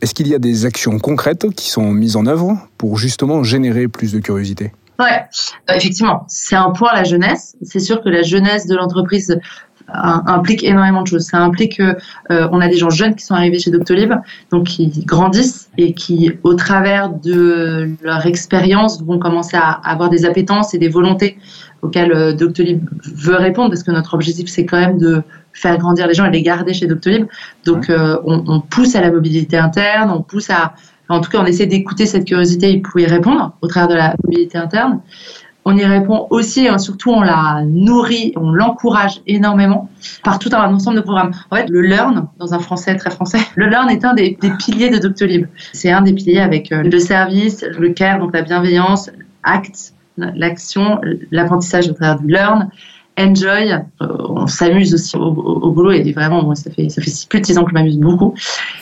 Est-ce 0.02 0.16
qu'il 0.16 0.28
y 0.28 0.34
a 0.34 0.40
des 0.40 0.66
actions 0.66 0.98
concrètes 0.98 1.52
qui 1.52 1.70
sont 1.70 1.92
mises 1.92 2.16
en 2.16 2.26
œuvre 2.26 2.58
pour 2.78 2.98
justement 2.98 3.44
générer 3.44 3.88
plus 3.88 4.12
de 4.12 4.20
curiosité? 4.20 4.72
Ouais, 5.00 5.26
euh, 5.70 5.74
effectivement, 5.76 6.26
c'est 6.28 6.56
un 6.56 6.72
point 6.72 6.94
la 6.94 7.04
jeunesse. 7.04 7.56
C'est 7.62 7.80
sûr 7.80 8.04
que 8.04 8.10
la 8.10 8.24
jeunesse 8.24 8.68
de 8.68 8.76
l'entreprise 8.76 9.40
implique 9.88 10.64
énormément 10.64 11.02
de 11.04 11.08
choses. 11.08 11.24
Ça 11.24 11.40
implique 11.40 11.78
qu'on 11.78 11.96
euh, 12.32 12.48
on 12.52 12.62
a 12.62 12.68
des 12.68 12.78
gens 12.78 12.90
jeunes 12.90 13.16
qui 13.16 13.26
sont 13.26 13.36
arrivés 13.36 13.60
chez 13.60 13.72
Doctolib, 13.72 14.14
donc 14.52 14.66
qui 14.68 14.88
grandissent 15.06 15.70
et 15.78 15.94
qui, 15.94 16.32
au 16.44 16.54
travers 16.54 17.10
de 17.10 17.92
leur 18.02 18.26
expérience, 18.26 19.02
vont 19.04 19.20
commencer 19.20 19.58
à 19.58 19.70
avoir 19.70 20.10
des 20.10 20.26
appétences 20.26 20.74
et 20.74 20.78
des 20.78 20.90
volontés 20.90 21.38
auxquelles 21.82 22.36
Doctolib 22.36 22.88
veut 23.16 23.36
répondre, 23.36 23.70
parce 23.70 23.84
que 23.84 23.92
notre 23.92 24.14
objectif, 24.14 24.48
c'est 24.50 24.66
quand 24.66 24.80
même 24.80 24.98
de 24.98 25.24
faire 25.54 25.78
grandir 25.78 26.08
les 26.08 26.14
gens 26.14 26.26
et 26.26 26.32
les 26.32 26.42
garder 26.42 26.74
chez 26.74 26.88
Doctolib. 26.88 27.26
Donc, 27.66 27.90
euh, 27.90 28.18
on, 28.26 28.44
on, 28.48 28.60
pousse 28.62 28.96
à 28.96 29.02
la 29.02 29.12
mobilité 29.12 29.58
interne, 29.58 30.12
on 30.12 30.22
pousse 30.22 30.50
à, 30.50 30.74
en 31.10 31.22
tout 31.22 31.30
cas, 31.30 31.40
on 31.42 31.46
essaie 31.46 31.66
d'écouter 31.66 32.06
cette 32.06 32.26
curiosité 32.26 32.78
pour 32.78 33.00
y 33.00 33.06
répondre 33.06 33.56
au 33.62 33.68
travers 33.68 33.90
de 33.90 33.96
la 33.96 34.16
mobilité 34.24 34.58
interne. 34.58 35.02
On 35.64 35.78
y 35.78 35.86
répond 35.86 36.28
aussi, 36.32 36.66
et 36.66 36.80
surtout, 36.80 37.12
on 37.12 37.22
la 37.22 37.64
nourrit, 37.66 38.34
on 38.36 38.52
l'encourage 38.52 39.22
énormément 39.28 39.90
par 40.24 40.40
tout 40.40 40.50
un 40.54 40.74
ensemble 40.74 40.98
de 40.98 41.02
programmes. 41.02 41.32
En 41.52 41.56
fait, 41.56 41.70
le 41.70 41.82
Learn, 41.82 42.28
dans 42.40 42.54
un 42.54 42.60
français 42.60 42.96
très 42.96 43.12
français, 43.12 43.40
le 43.56 43.68
Learn 43.68 43.90
est 43.90 44.04
un 44.04 44.14
des, 44.14 44.38
piliers 44.60 44.90
de 44.90 44.98
Doctolib. 44.98 45.46
C'est 45.74 45.92
un 45.92 46.02
des 46.02 46.14
piliers 46.14 46.40
avec 46.40 46.72
euh, 46.72 46.84
le 46.84 47.00
service, 47.00 47.64
le 47.78 47.90
care, 47.90 48.20
donc 48.20 48.34
la 48.34 48.42
bienveillance, 48.42 49.12
ACT, 49.44 49.94
l'action, 50.18 51.00
l'apprentissage 51.32 51.90
au 51.90 51.94
travers 51.94 52.20
du 52.20 52.28
Learn, 52.28 52.70
enjoy. 53.20 53.72
Euh, 53.72 54.08
on 54.30 54.48
s'amuse 54.48 54.94
aussi 54.94 55.16
au, 55.16 55.32
boulot 55.72 55.92
et 55.92 56.12
vraiment, 56.12 56.54
ça 56.56 56.72
fait, 56.72 56.90
ça 56.90 57.02
fait 57.02 57.12
plus 57.30 57.42
de 57.42 57.46
six 57.46 57.58
ans 57.58 57.64
que 57.64 57.70
je 57.70 57.76
m'amuse 57.76 57.98
beaucoup. 57.98 58.34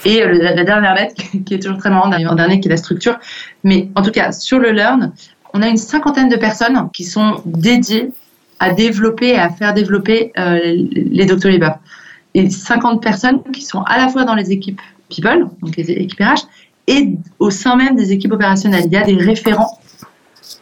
Et 0.05 0.24
euh, 0.24 0.33
la, 0.33 0.63
dernière 0.63 0.95
lettre, 0.95 1.15
qui 1.45 1.53
est 1.53 1.59
toujours 1.59 1.77
très 1.77 1.89
marrante, 1.89 2.13
en 2.13 2.36
dernier, 2.36 2.59
qui 2.59 2.67
est 2.67 2.71
la 2.71 2.77
structure. 2.77 3.17
Mais 3.63 3.89
en 3.95 4.01
tout 4.01 4.12
cas, 4.12 4.31
sur 4.31 4.59
le 4.59 4.71
Learn, 4.71 5.13
on 5.53 5.62
a 5.62 5.68
une 5.68 5.77
cinquantaine 5.77 6.29
de 6.29 6.36
personnes 6.36 6.89
qui 6.94 7.03
sont 7.03 7.41
dédiées 7.46 8.12
à 8.60 8.72
développer 8.72 9.29
et 9.29 9.39
à 9.39 9.50
faire 9.50 9.74
développer 9.74 10.32
euh, 10.38 10.60
les 10.94 11.25
Doctolib. 11.25 11.63
Et 12.36 12.50
50 12.50 13.01
personnes 13.01 13.41
qui 13.53 13.63
sont 13.63 13.82
à 13.84 13.98
la 13.98 14.10
fois 14.10 14.25
dans 14.25 14.36
les 14.36 14.51
équipes 14.51 14.82
People, 15.10 15.48
donc 15.62 15.75
les 15.75 15.89
équipes 15.89 16.20
RH, 16.20 16.46
et 16.86 17.18
au 17.39 17.50
sein 17.50 17.75
même 17.75 17.96
des 17.96 18.12
équipes 18.12 18.34
opérationnelles. 18.34 18.84
Il 18.86 18.94
y 18.94 18.98
a 18.98 19.03
des 19.03 19.15
référents 19.15 19.79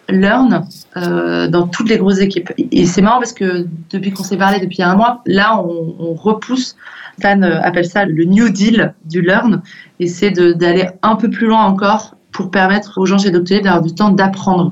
learn 0.09 0.65
euh, 0.95 1.47
dans 1.47 1.67
toutes 1.67 1.89
les 1.89 1.97
grosses 1.97 2.19
équipes. 2.19 2.51
Et 2.57 2.85
c'est 2.85 3.01
marrant 3.01 3.19
parce 3.19 3.33
que 3.33 3.67
depuis 3.89 4.11
qu'on 4.11 4.23
s'est 4.23 4.37
parlé 4.37 4.59
depuis 4.59 4.81
un 4.81 4.95
mois, 4.95 5.21
là, 5.25 5.61
on, 5.61 5.95
on 5.99 6.13
repousse. 6.13 6.75
Fan 7.21 7.43
euh, 7.43 7.61
appelle 7.61 7.85
ça 7.85 8.05
le 8.05 8.23
New 8.25 8.49
Deal 8.49 8.93
du 9.05 9.21
learn, 9.21 9.61
et 9.99 10.07
c'est 10.07 10.31
d'aller 10.31 10.87
un 11.01 11.15
peu 11.15 11.29
plus 11.29 11.47
loin 11.47 11.65
encore 11.65 12.16
pour 12.37 12.51
permettre 12.51 12.99
aux 12.99 13.05
gens 13.07 13.17
chez 13.17 13.31
Doctolib 13.31 13.63
d'avoir 13.63 13.81
du 13.81 13.93
temps 13.93 14.11
d'apprendre. 14.11 14.71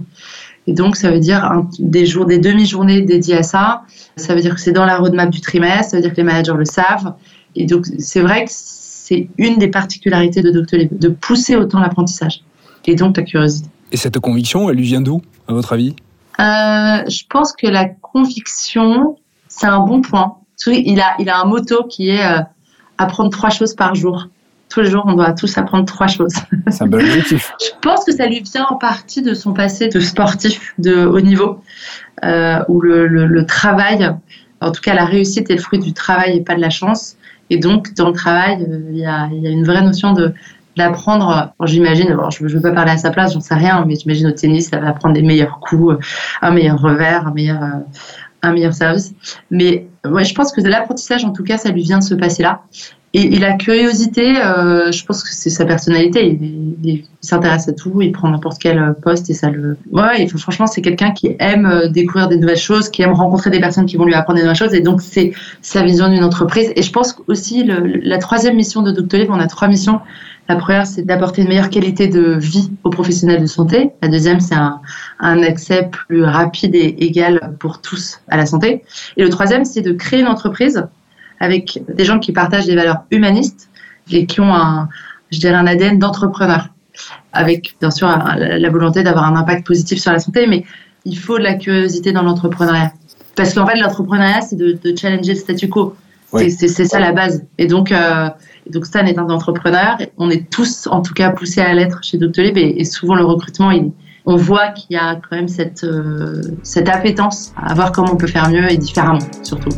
Et 0.67 0.73
donc, 0.73 0.95
ça 0.95 1.09
veut 1.11 1.19
dire 1.19 1.41
des 1.79 2.05
jours, 2.05 2.25
des 2.25 2.37
demi-journées 2.37 3.01
dédiées 3.01 3.37
à 3.37 3.43
ça. 3.43 3.81
Ça 4.17 4.35
veut 4.35 4.41
dire 4.41 4.53
que 4.53 4.61
c'est 4.61 4.71
dans 4.71 4.85
la 4.85 4.97
roadmap 4.97 5.31
du 5.31 5.41
trimestre. 5.41 5.91
Ça 5.91 5.97
veut 5.97 6.03
dire 6.03 6.11
que 6.11 6.17
les 6.17 6.23
managers 6.23 6.53
le 6.55 6.65
savent. 6.65 7.15
Et 7.55 7.65
donc, 7.65 7.85
c'est 7.97 8.21
vrai 8.21 8.45
que 8.45 8.51
c'est 8.51 9.29
une 9.37 9.57
des 9.57 9.67
particularités 9.67 10.43
de 10.43 10.51
Doctolib, 10.51 10.97
de 10.97 11.09
pousser 11.09 11.55
autant 11.55 11.79
l'apprentissage 11.79 12.43
et 12.85 12.93
donc 12.95 13.15
ta 13.15 13.23
curiosité. 13.23 13.67
Et 13.91 13.97
cette 13.97 14.19
conviction, 14.19 14.69
elle 14.69 14.77
lui 14.77 14.83
vient 14.83 15.01
d'où, 15.01 15.21
à 15.47 15.53
votre 15.53 15.73
avis? 15.73 15.95
Euh, 16.39 17.01
Je 17.07 17.23
pense 17.29 17.51
que 17.53 17.67
la 17.67 17.85
conviction, 17.85 19.17
c'est 19.47 19.67
un 19.67 19.79
bon 19.79 20.01
point. 20.01 20.35
Il 20.67 20.99
a, 20.99 21.15
il 21.19 21.29
a 21.29 21.41
un 21.41 21.45
motto 21.45 21.83
qui 21.89 22.09
est 22.09 22.25
euh, 22.25 22.41
apprendre 22.97 23.31
trois 23.31 23.49
choses 23.49 23.73
par 23.73 23.95
jour. 23.95 24.27
Tous 24.75 24.81
les 24.81 24.89
jours, 24.89 25.05
on 25.07 25.13
doit 25.13 25.31
tous 25.31 25.57
apprendre 25.57 25.85
trois 25.85 26.07
choses. 26.07 26.33
C'est 26.67 26.83
un 26.83 26.87
bon 26.87 26.99
objectif. 26.99 27.53
Je 27.61 27.69
pense 27.81 28.03
que 28.03 28.11
ça 28.11 28.27
lui 28.27 28.41
vient 28.41 28.65
en 28.69 28.75
partie 28.75 29.21
de 29.21 29.33
son 29.33 29.53
passé 29.53 29.87
de 29.87 30.01
sportif 30.01 30.73
de 30.79 31.05
haut 31.05 31.21
niveau, 31.21 31.61
euh, 32.25 32.59
où 32.67 32.81
le, 32.81 33.07
le, 33.07 33.45
travail, 33.45 34.13
en 34.59 34.71
tout 34.73 34.81
cas 34.81 34.93
la 34.93 35.05
réussite 35.05 35.49
est 35.49 35.55
le 35.55 35.61
fruit 35.61 35.79
du 35.79 35.93
travail 35.93 36.35
et 36.35 36.41
pas 36.41 36.55
de 36.55 36.59
la 36.59 36.69
chance. 36.69 37.15
Et 37.49 37.57
donc, 37.57 37.93
dans 37.93 38.09
le 38.09 38.13
travail, 38.13 38.67
il 38.89 38.97
y 38.97 39.05
a, 39.05 39.29
il 39.31 39.41
y 39.43 39.47
a 39.47 39.49
une 39.49 39.63
vraie 39.63 39.81
notion 39.81 40.11
de 40.11 40.33
d'apprendre, 40.75 41.53
j'imagine, 41.63 42.17
je 42.37 42.43
ne 42.43 42.49
veux 42.49 42.59
pas 42.59 42.73
parler 42.73 42.91
à 42.91 42.97
sa 42.97 43.09
place, 43.09 43.33
j'en 43.33 43.39
sais 43.39 43.55
rien, 43.55 43.85
mais 43.87 43.95
j'imagine 43.95 44.27
au 44.27 44.31
tennis, 44.31 44.67
ça 44.71 44.77
va 44.77 44.89
apprendre 44.89 45.15
des 45.15 45.21
meilleurs 45.21 45.61
coups, 45.61 45.95
un 46.41 46.51
meilleur 46.51 46.81
revers, 46.81 47.25
un 47.27 47.31
meilleur, 47.31 47.61
un 48.41 48.51
meilleur 48.51 48.73
service. 48.73 49.13
Mais 49.51 49.87
je 50.23 50.33
pense 50.33 50.51
que 50.51 50.61
l'apprentissage, 50.61 51.25
en 51.25 51.31
tout 51.31 51.43
cas, 51.43 51.57
ça 51.57 51.71
lui 51.71 51.83
vient 51.83 51.99
de 51.99 52.03
se 52.03 52.15
passer 52.15 52.43
là. 52.43 52.61
Et, 53.17 53.39
la 53.39 53.53
curiosité, 53.53 54.35
euh, 54.35 54.91
je 54.91 55.05
pense 55.05 55.23
que 55.23 55.29
c'est 55.31 55.49
sa 55.49 55.63
personnalité. 55.63 56.37
Il, 56.83 57.03
s'intéresse 57.21 57.67
à 57.69 57.71
tout, 57.71 58.01
il 58.01 58.11
prend 58.11 58.29
n'importe 58.29 58.61
quel 58.61 58.93
poste 59.01 59.29
et 59.29 59.33
ça 59.33 59.49
le. 59.49 59.77
Ouais, 59.89 60.27
franchement, 60.27 60.67
c'est 60.67 60.81
quelqu'un 60.81 61.11
qui 61.11 61.33
aime 61.39 61.65
euh, 61.65 61.87
découvrir 61.87 62.27
des 62.27 62.35
nouvelles 62.35 62.57
choses, 62.57 62.89
qui 62.89 63.03
aime 63.03 63.13
rencontrer 63.13 63.51
des 63.51 63.61
personnes 63.61 63.85
qui 63.85 63.95
vont 63.95 64.03
lui 64.03 64.13
apprendre 64.13 64.35
des 64.37 64.43
nouvelles 64.43 64.57
choses. 64.57 64.73
Et 64.73 64.81
donc, 64.81 65.01
c'est 65.01 65.31
sa 65.61 65.81
vision 65.81 66.09
d'une 66.09 66.25
entreprise. 66.25 66.73
Et 66.75 66.81
je 66.81 66.91
pense 66.91 67.15
aussi, 67.27 67.63
la 67.63 68.17
troisième 68.17 68.57
mission 68.57 68.81
de 68.81 68.91
Doctolib, 68.91 69.29
on 69.31 69.39
a 69.39 69.47
trois 69.47 69.69
missions. 69.69 70.01
La 70.47 70.55
première, 70.57 70.85
c'est 70.85 71.03
d'apporter 71.03 71.41
une 71.41 71.47
meilleure 71.47 71.69
qualité 71.69 72.07
de 72.07 72.33
vie 72.33 72.71
aux 72.83 72.91
professionnels 72.91 73.41
de 73.41 73.47
santé. 73.47 73.91
La 74.01 74.09
deuxième, 74.09 74.39
c'est 74.39 74.55
un, 74.55 74.79
un, 75.19 75.41
accès 75.41 75.89
plus 75.91 76.23
rapide 76.23 76.75
et 76.75 76.95
égal 76.99 77.55
pour 77.59 77.81
tous 77.81 78.19
à 78.27 78.37
la 78.37 78.45
santé. 78.45 78.83
Et 79.17 79.23
le 79.23 79.29
troisième, 79.29 79.65
c'est 79.65 79.81
de 79.81 79.91
créer 79.91 80.21
une 80.21 80.27
entreprise 80.27 80.87
avec 81.39 81.81
des 81.87 82.05
gens 82.05 82.19
qui 82.19 82.31
partagent 82.31 82.67
des 82.67 82.75
valeurs 82.75 83.03
humanistes 83.11 83.69
et 84.11 84.25
qui 84.25 84.39
ont 84.39 84.53
un, 84.53 84.87
je 85.31 85.39
dirais, 85.39 85.55
un 85.55 85.67
ADN 85.67 85.99
d'entrepreneur, 85.99 86.69
avec 87.33 87.75
bien 87.79 87.91
sûr 87.91 88.07
la 88.07 88.69
volonté 88.69 89.03
d'avoir 89.03 89.25
un 89.25 89.35
impact 89.35 89.65
positif 89.65 89.99
sur 89.99 90.11
la 90.11 90.19
santé, 90.19 90.47
mais 90.47 90.63
il 91.05 91.17
faut 91.17 91.37
de 91.37 91.43
la 91.43 91.55
curiosité 91.55 92.11
dans 92.11 92.23
l'entrepreneuriat. 92.23 92.93
Parce 93.35 93.53
qu'en 93.53 93.65
fait, 93.65 93.77
l'entrepreneuriat, 93.77 94.41
c'est 94.41 94.55
de, 94.55 94.79
challenger 94.95 95.33
le 95.33 95.39
statu 95.39 95.69
quo. 95.69 95.95
C'est 96.33 96.67
ça 96.67 96.99
la 96.99 97.13
base. 97.13 97.43
Et 97.57 97.67
donc, 97.67 97.91
euh, 97.91 98.29
donc 98.69 98.85
Stan 98.85 99.05
est 99.05 99.17
un 99.17 99.29
entrepreneur. 99.29 99.97
On 100.17 100.29
est 100.29 100.49
tous, 100.49 100.87
en 100.87 101.01
tout 101.01 101.13
cas, 101.13 101.31
poussés 101.31 101.61
à 101.61 101.73
l'être 101.73 102.03
chez 102.03 102.17
Doctolib. 102.17 102.57
Et, 102.57 102.75
et 102.77 102.85
souvent, 102.85 103.15
le 103.15 103.25
recrutement, 103.25 103.71
on 104.25 104.35
voit 104.35 104.69
qu'il 104.69 104.95
y 104.95 104.99
a 104.99 105.15
quand 105.15 105.35
même 105.35 105.47
cette, 105.47 105.83
euh, 105.83 106.41
cette 106.63 106.89
appétence 106.89 107.53
à 107.55 107.73
voir 107.73 107.91
comment 107.91 108.13
on 108.13 108.17
peut 108.17 108.27
faire 108.27 108.49
mieux 108.49 108.71
et 108.71 108.77
différemment, 108.77 109.19
surtout. 109.43 109.69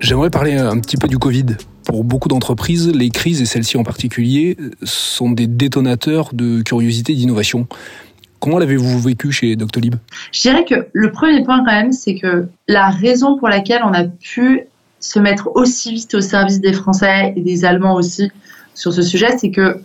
J'aimerais 0.00 0.30
parler 0.30 0.54
un 0.58 0.78
petit 0.80 0.98
peu 0.98 1.08
du 1.08 1.18
Covid. 1.18 1.46
Pour 1.86 2.04
beaucoup 2.04 2.28
d'entreprises, 2.28 2.90
les 2.94 3.08
crises, 3.10 3.40
et 3.40 3.46
celle-ci 3.46 3.76
en 3.76 3.82
particulier, 3.82 4.56
sont 4.82 5.30
des 5.30 5.46
détonateurs 5.46 6.30
de 6.34 6.62
curiosité 6.62 7.12
et 7.12 7.16
d'innovation. 7.16 7.66
Comment 8.40 8.58
l'avez-vous 8.58 9.00
vécu 9.00 9.32
chez 9.32 9.56
Doctolib? 9.56 9.94
Je 10.32 10.42
dirais 10.42 10.66
que 10.66 10.88
le 10.92 11.10
premier 11.10 11.42
point 11.42 11.64
quand 11.64 11.72
même, 11.72 11.92
c'est 11.92 12.16
que 12.16 12.48
la 12.68 12.90
raison 12.90 13.38
pour 13.38 13.48
laquelle 13.48 13.80
on 13.82 13.94
a 13.94 14.04
pu 14.04 14.64
se 15.04 15.18
mettre 15.18 15.50
aussi 15.54 15.92
vite 15.92 16.14
au 16.14 16.22
service 16.22 16.62
des 16.62 16.72
Français 16.72 17.34
et 17.36 17.42
des 17.42 17.66
Allemands 17.66 17.94
aussi 17.94 18.32
sur 18.74 18.90
ce 18.94 19.02
sujet, 19.02 19.36
c'est 19.36 19.50
que 19.50 19.82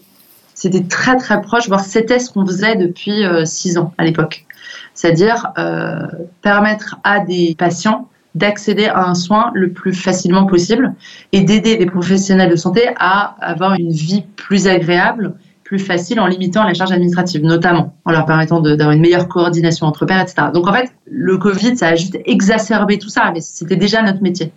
c'était 0.54 0.84
très 0.84 1.18
très 1.18 1.42
proche, 1.42 1.68
voire 1.68 1.84
c'était 1.84 2.20
ce 2.20 2.32
qu'on 2.32 2.46
faisait 2.46 2.78
depuis 2.78 3.26
euh, 3.26 3.44
six 3.44 3.78
ans 3.78 3.94
à 3.98 4.06
l'époque. 4.06 4.46
C'est-à-dire 4.94 5.48
euh, 5.58 6.08
permettre 6.42 7.00
à 7.04 7.20
des 7.20 7.54
patients 7.58 8.08
d'accéder 8.34 8.86
à 8.86 9.10
un 9.10 9.14
soin 9.14 9.52
le 9.54 9.74
plus 9.74 9.94
facilement 9.94 10.46
possible 10.46 10.94
et 11.34 11.42
d'aider 11.42 11.76
les 11.76 11.86
professionnels 11.86 12.50
de 12.50 12.56
santé 12.56 12.90
à 12.98 13.36
avoir 13.42 13.74
une 13.74 13.92
vie 13.92 14.24
plus 14.38 14.68
agréable, 14.68 15.34
plus 15.70 15.78
facile 15.78 16.20
en 16.20 16.26
limitant 16.26 16.64
la 16.64 16.74
charge 16.74 16.92
administrative, 16.92 17.44
notamment 17.44 17.94
en 18.04 18.12
leur 18.12 18.26
permettant 18.26 18.60
d'avoir 18.60 18.90
une 18.90 19.02
meilleure 19.02 19.28
coordination 19.28 19.86
entre 19.86 20.08
pairs, 20.08 20.20
etc. 20.20 20.48
Donc 20.52 20.68
en 20.68 20.74
fait, 20.74 20.92
le 21.06 21.38
Covid, 21.38 21.78
ça 21.78 21.90
a 21.90 21.96
juste 21.96 22.18
exacerbé 22.26 22.98
tout 22.98 23.10
ça, 23.10 23.30
mais 23.32 23.40
c'était 23.40 23.76
déjà 23.76 24.02
notre 24.02 24.24
métier. 24.24 24.52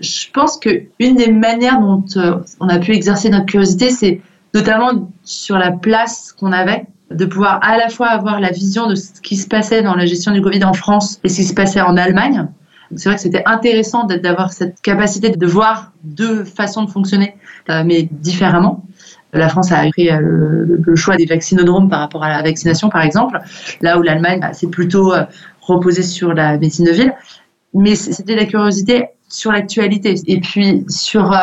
Je 0.00 0.26
pense 0.32 0.58
que 0.58 0.82
une 0.98 1.14
des 1.14 1.30
manières 1.30 1.80
dont 1.80 2.04
euh, 2.16 2.38
on 2.58 2.68
a 2.68 2.80
pu 2.80 2.94
exercer 2.94 3.30
notre 3.30 3.46
curiosité, 3.46 3.90
c'est 3.90 4.20
notamment 4.54 5.08
sur 5.22 5.56
la 5.56 5.70
place 5.70 6.32
qu'on 6.32 6.50
avait 6.50 6.86
de 7.12 7.26
pouvoir 7.26 7.60
à 7.62 7.76
la 7.76 7.88
fois 7.88 8.08
avoir 8.08 8.40
la 8.40 8.50
vision 8.50 8.88
de 8.88 8.96
ce 8.96 9.20
qui 9.20 9.36
se 9.36 9.46
passait 9.46 9.82
dans 9.82 9.94
la 9.94 10.04
gestion 10.04 10.32
du 10.32 10.42
Covid 10.42 10.64
en 10.64 10.72
France 10.72 11.20
et 11.22 11.28
ce 11.28 11.36
qui 11.36 11.44
se 11.44 11.54
passait 11.54 11.80
en 11.80 11.96
Allemagne, 11.96 12.48
c'est 12.94 13.08
vrai 13.08 13.16
que 13.16 13.22
c'était 13.22 13.42
intéressant 13.46 14.04
d'avoir 14.04 14.52
cette 14.52 14.80
capacité 14.80 15.30
de 15.30 15.46
voir 15.46 15.92
deux 16.02 16.44
façons 16.44 16.84
de 16.84 16.90
fonctionner, 16.90 17.36
euh, 17.68 17.82
mais 17.84 18.08
différemment. 18.10 18.84
La 19.36 19.48
France 19.48 19.72
a 19.72 19.86
pris 19.90 20.10
euh, 20.10 20.20
le, 20.20 20.96
choix 20.96 21.16
des 21.16 21.26
vaccinodromes 21.26 21.88
par 21.88 22.00
rapport 22.00 22.24
à 22.24 22.28
la 22.28 22.42
vaccination, 22.42 22.88
par 22.88 23.02
exemple, 23.02 23.38
là 23.80 23.98
où 23.98 24.02
l'Allemagne 24.02 24.40
bah, 24.40 24.52
s'est 24.52 24.68
plutôt 24.68 25.12
euh, 25.12 25.24
reposée 25.60 26.02
sur 26.02 26.34
la 26.34 26.58
médecine 26.58 26.86
de 26.86 26.92
ville. 26.92 27.14
Mais 27.74 27.94
c'était 27.94 28.36
la 28.36 28.46
curiosité 28.46 29.08
sur 29.28 29.52
l'actualité. 29.52 30.14
Et 30.26 30.40
puis 30.40 30.84
sur 30.88 31.34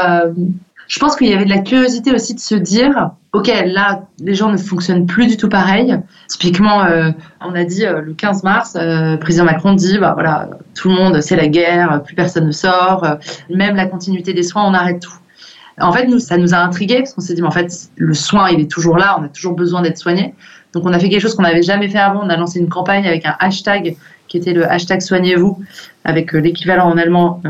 je 0.88 1.00
pense 1.00 1.16
qu'il 1.16 1.28
y 1.28 1.34
avait 1.34 1.46
de 1.46 1.50
la 1.50 1.60
curiosité 1.60 2.14
aussi 2.14 2.36
de 2.36 2.40
se 2.40 2.56
dire, 2.56 3.12
ok, 3.32 3.52
là, 3.66 4.04
les 4.20 4.36
gens 4.36 4.52
ne 4.52 4.58
fonctionnent 4.58 5.06
plus 5.06 5.28
du 5.28 5.38
tout 5.38 5.50
pareil. 5.50 5.98
Typiquement, 6.28 6.84
euh, 6.84 7.12
on 7.42 7.56
a 7.56 7.64
dit 7.64 7.86
euh, 7.86 8.02
le 8.02 8.14
15 8.14 8.44
mars, 8.44 8.76
euh, 8.76 9.18
président 9.18 9.46
Macron 9.46 9.74
dit, 9.74 9.98
bah 9.98 10.14
voilà, 10.14 10.50
tout 10.76 10.90
le 10.90 10.96
monde, 10.96 11.22
c'est 11.22 11.36
la 11.36 11.48
guerre, 11.48 12.04
plus 12.04 12.16
personne 12.16 12.48
ne 12.48 12.52
sort, 12.52 13.08
même 13.50 13.76
la 13.76 13.88
continuité 13.88 14.34
des 14.34 14.44
soins, 14.44 14.66
on 14.66 14.74
arrête 14.74 15.02
tout. 15.02 15.14
En 15.80 15.92
fait, 15.92 16.08
nous, 16.08 16.20
ça 16.20 16.38
nous 16.38 16.53
a 16.53 16.58
intrigués 16.58 16.98
parce 16.98 17.13
qu'on 17.13 17.22
s'est 17.22 17.34
dit, 17.34 17.42
mais 17.42 17.48
en 17.48 17.51
fait, 17.51 17.72
le 17.96 18.13
soin, 18.13 18.50
il 18.50 18.60
est 18.60 18.70
toujours 18.70 18.98
là, 18.98 19.18
on 19.20 19.24
a 19.24 19.30
toujours 19.30 19.53
besoin 19.53 19.82
d'être 19.82 19.98
soigné. 19.98 20.34
Donc, 20.74 20.86
on 20.86 20.94
a 20.94 21.00
fait 21.00 21.10
quelque 21.10 21.22
chose 21.22 21.36
qu'on 21.36 21.44
n'avait 21.44 21.63
jamais 21.63 21.88
fait 21.89 22.00
avant. 22.00 22.22
On 22.24 22.30
a 22.30 22.38
lancé 22.38 22.60
une 22.60 22.70
campagne 22.70 23.08
avec 23.08 23.25
un 23.25 23.36
hashtag 23.39 23.96
qui 24.27 24.38
était 24.38 24.53
le 24.53 24.70
hashtag 24.70 25.01
soignez-vous, 25.01 25.60
avec 26.03 26.34
l'équivalent 26.34 26.89
en 26.89 26.98
allemand 26.98 27.42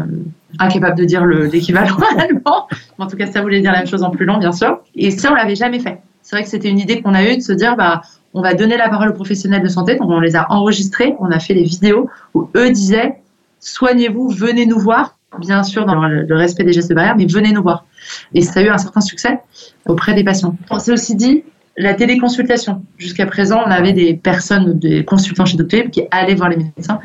incapable 0.59 0.97
de 0.97 1.05
dire 1.05 1.25
l'équivalent 1.53 1.97
allemand. 2.17 2.67
En 2.99 3.07
tout 3.07 3.17
cas, 3.17 3.27
ça 3.27 3.41
voulait 3.41 3.61
dire 3.61 3.71
la 3.71 3.79
même 3.79 3.87
chose 3.87 4.03
en 4.03 4.09
plus 4.09 4.25
long, 4.25 4.37
bien 4.37 4.51
sûr. 4.51 4.79
Et 4.95 5.11
ça, 5.11 5.31
on 5.31 5.35
l'avait 5.35 5.55
jamais 5.55 5.79
fait. 5.79 5.99
C'est 6.21 6.35
vrai 6.35 6.43
que 6.43 6.49
c'était 6.49 6.69
une 6.69 6.79
idée 6.79 7.01
qu'on 7.01 7.13
a 7.13 7.23
eue 7.23 7.37
de 7.37 7.41
se 7.41 7.53
dire, 7.53 7.75
bah, 7.75 8.01
on 8.33 8.41
va 8.41 8.53
donner 8.53 8.77
la 8.77 8.89
parole 8.89 9.09
aux 9.09 9.13
professionnels 9.13 9.61
de 9.61 9.67
santé. 9.67 9.95
Donc, 9.95 10.09
on 10.09 10.19
les 10.19 10.35
a 10.35 10.51
enregistrés. 10.51 11.15
On 11.19 11.31
a 11.31 11.39
fait 11.39 11.53
des 11.53 11.63
vidéos 11.63 12.09
où 12.33 12.49
eux 12.55 12.71
disaient, 12.71 13.15
soignez-vous, 13.59 14.29
venez 14.29 14.65
nous 14.65 14.79
voir. 14.79 15.17
Bien 15.39 15.63
sûr, 15.63 15.85
dans 15.85 15.95
le 16.07 16.35
respect 16.35 16.63
des 16.63 16.73
gestes 16.73 16.93
barrières, 16.93 17.15
mais 17.17 17.25
venez 17.25 17.51
nous 17.51 17.63
voir. 17.63 17.85
Et 18.33 18.41
ça 18.41 18.59
a 18.59 18.63
eu 18.63 18.69
un 18.69 18.77
certain 18.77 19.01
succès 19.01 19.39
auprès 19.85 20.13
des 20.13 20.23
patients. 20.23 20.55
On 20.69 20.79
s'est 20.79 20.91
aussi 20.91 21.15
dit, 21.15 21.43
la 21.77 21.93
téléconsultation. 21.93 22.83
Jusqu'à 22.97 23.25
présent, 23.25 23.61
on 23.65 23.69
avait 23.71 23.93
des 23.93 24.13
personnes, 24.13 24.77
des 24.77 25.03
consultants 25.03 25.45
chez 25.45 25.57
Doctolib 25.57 25.89
qui 25.89 26.03
allaient 26.11 26.35
voir 26.35 26.49
les 26.49 26.57
médecins 26.57 26.99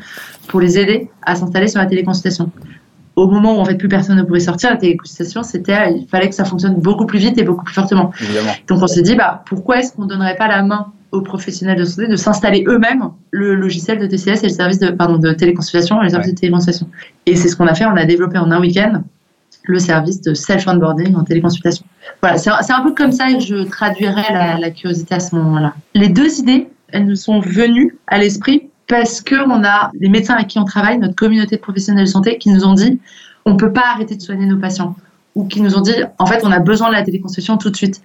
pour 0.47 0.59
les 0.59 0.77
aider 0.77 1.09
à 1.23 1.35
s'installer 1.35 1.67
sur 1.67 1.79
la 1.79 1.87
téléconsultation 1.87 2.51
au 3.15 3.27
moment 3.27 3.57
où 3.57 3.59
en 3.59 3.65
fait 3.65 3.75
plus 3.75 3.89
personne 3.89 4.17
ne 4.17 4.23
pouvait 4.23 4.39
sortir, 4.39 4.69
la 4.69 4.77
téléconsultation, 4.77 5.43
c'était 5.43 5.91
il 5.91 6.07
fallait 6.07 6.29
que 6.29 6.35
ça 6.35 6.45
fonctionne 6.45 6.75
beaucoup 6.75 7.05
plus 7.05 7.19
vite 7.19 7.37
et 7.37 7.43
beaucoup 7.43 7.65
plus 7.65 7.73
fortement. 7.73 8.11
Donc 8.67 8.81
on 8.81 8.87
s'est 8.87 9.01
dit 9.01 9.15
bah 9.15 9.43
pourquoi 9.45 9.79
est-ce 9.79 9.93
qu'on 9.93 10.05
donnerait 10.05 10.37
pas 10.37 10.47
la 10.47 10.63
main 10.63 10.93
aux 11.11 11.21
professionnels 11.21 11.77
de 11.77 11.85
santé 11.85 12.07
de 12.07 12.15
s'installer 12.15 12.63
eux-mêmes 12.67 13.09
le 13.31 13.55
logiciel 13.55 13.99
de 13.99 14.05
TCS 14.05 14.43
et 14.43 14.47
le 14.47 14.53
service 14.53 14.79
de 14.79 14.91
pardon 14.91 15.17
de 15.17 15.31
téléconsultation 15.33 16.01
et 16.01 16.05
le 16.05 16.09
service 16.09 16.31
de 16.31 16.39
téléconsultation. 16.39 16.89
Et 17.25 17.35
c'est 17.35 17.47
ce 17.47 17.55
qu'on 17.55 17.67
a 17.67 17.73
fait, 17.73 17.85
on 17.85 17.95
a 17.95 18.05
développé 18.05 18.37
en 18.37 18.51
un 18.51 18.59
week-end 18.59 19.03
le 19.63 19.79
service 19.79 20.21
de 20.21 20.33
self-onboarding 20.33 21.15
en 21.15 21.23
téléconsultation. 21.23 21.85
Voilà, 22.21 22.37
c'est 22.37 22.49
un 22.49 22.81
peu 22.81 22.93
comme 22.93 23.11
ça 23.11 23.31
que 23.33 23.39
je 23.39 23.63
traduirais 23.63 24.31
la, 24.31 24.57
la 24.57 24.71
curiosité 24.71 25.15
à 25.15 25.19
ce 25.19 25.35
moment-là. 25.35 25.73
Les 25.93 26.09
deux 26.09 26.39
idées, 26.39 26.69
elles 26.89 27.05
nous 27.05 27.15
sont 27.15 27.39
venues 27.39 27.97
à 28.07 28.17
l'esprit 28.17 28.69
parce 28.87 29.21
qu'on 29.21 29.63
a 29.63 29.91
les 29.99 30.09
médecins 30.09 30.33
avec 30.33 30.47
qui 30.47 30.59
on 30.59 30.65
travaille, 30.65 30.97
notre 30.97 31.15
communauté 31.15 31.57
de 31.57 31.61
professionnels 31.61 32.05
de 32.05 32.09
santé, 32.09 32.37
qui 32.37 32.49
nous 32.49 32.65
ont 32.65 32.73
dit 32.73 32.99
on 33.45 33.53
ne 33.53 33.57
peut 33.57 33.71
pas 33.71 33.91
arrêter 33.93 34.15
de 34.15 34.21
soigner 34.21 34.45
nos 34.45 34.57
patients 34.57 34.95
ou 35.35 35.45
qui 35.45 35.61
nous 35.61 35.75
ont 35.75 35.81
dit 35.81 35.93
en 36.17 36.25
fait 36.25 36.41
on 36.43 36.51
a 36.51 36.59
besoin 36.59 36.89
de 36.89 36.93
la 36.93 37.03
téléconsultation 37.03 37.57
tout 37.57 37.69
de 37.69 37.75
suite. 37.75 38.01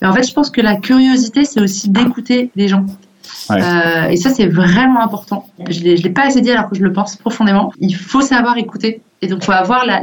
Mais 0.00 0.08
en 0.08 0.12
fait, 0.12 0.26
je 0.26 0.32
pense 0.32 0.50
que 0.50 0.60
la 0.60 0.76
curiosité, 0.76 1.44
c'est 1.44 1.60
aussi 1.60 1.88
d'écouter 1.88 2.50
les 2.56 2.68
gens. 2.68 2.86
Euh, 3.50 4.08
et 4.08 4.16
ça, 4.16 4.30
c'est 4.30 4.46
vraiment 4.46 5.02
important. 5.02 5.46
Je 5.68 5.80
ne 5.80 5.94
l'ai 5.94 6.10
pas 6.10 6.26
assez 6.26 6.40
dit 6.40 6.50
alors 6.50 6.68
que 6.68 6.76
je 6.76 6.82
le 6.82 6.92
pense 6.92 7.16
profondément. 7.16 7.72
Il 7.78 7.94
faut 7.94 8.22
savoir 8.22 8.56
écouter. 8.56 9.02
Et 9.20 9.26
donc, 9.26 9.40
il 9.42 9.46
faut, 9.46 9.52
avoir 9.52 9.84
la, 9.84 10.00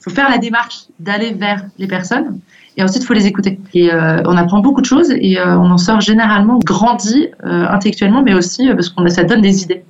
faut 0.00 0.10
faire 0.10 0.28
la 0.28 0.38
démarche 0.38 0.84
d'aller 0.98 1.32
vers 1.32 1.64
les 1.78 1.86
personnes 1.86 2.40
et 2.76 2.82
ensuite, 2.82 3.02
il 3.02 3.06
faut 3.06 3.12
les 3.12 3.26
écouter. 3.26 3.58
Et 3.74 3.92
euh, 3.92 4.22
on 4.24 4.36
apprend 4.36 4.60
beaucoup 4.60 4.80
de 4.80 4.86
choses 4.86 5.10
et 5.10 5.38
euh, 5.38 5.58
on 5.58 5.70
en 5.70 5.78
sort 5.78 6.00
généralement 6.00 6.58
grandi 6.64 7.28
euh, 7.44 7.66
intellectuellement, 7.68 8.22
mais 8.22 8.34
aussi 8.34 8.68
parce 8.70 8.88
qu'on 8.88 9.06
ça 9.08 9.24
donne 9.24 9.42
des 9.42 9.62
idées. 9.62 9.84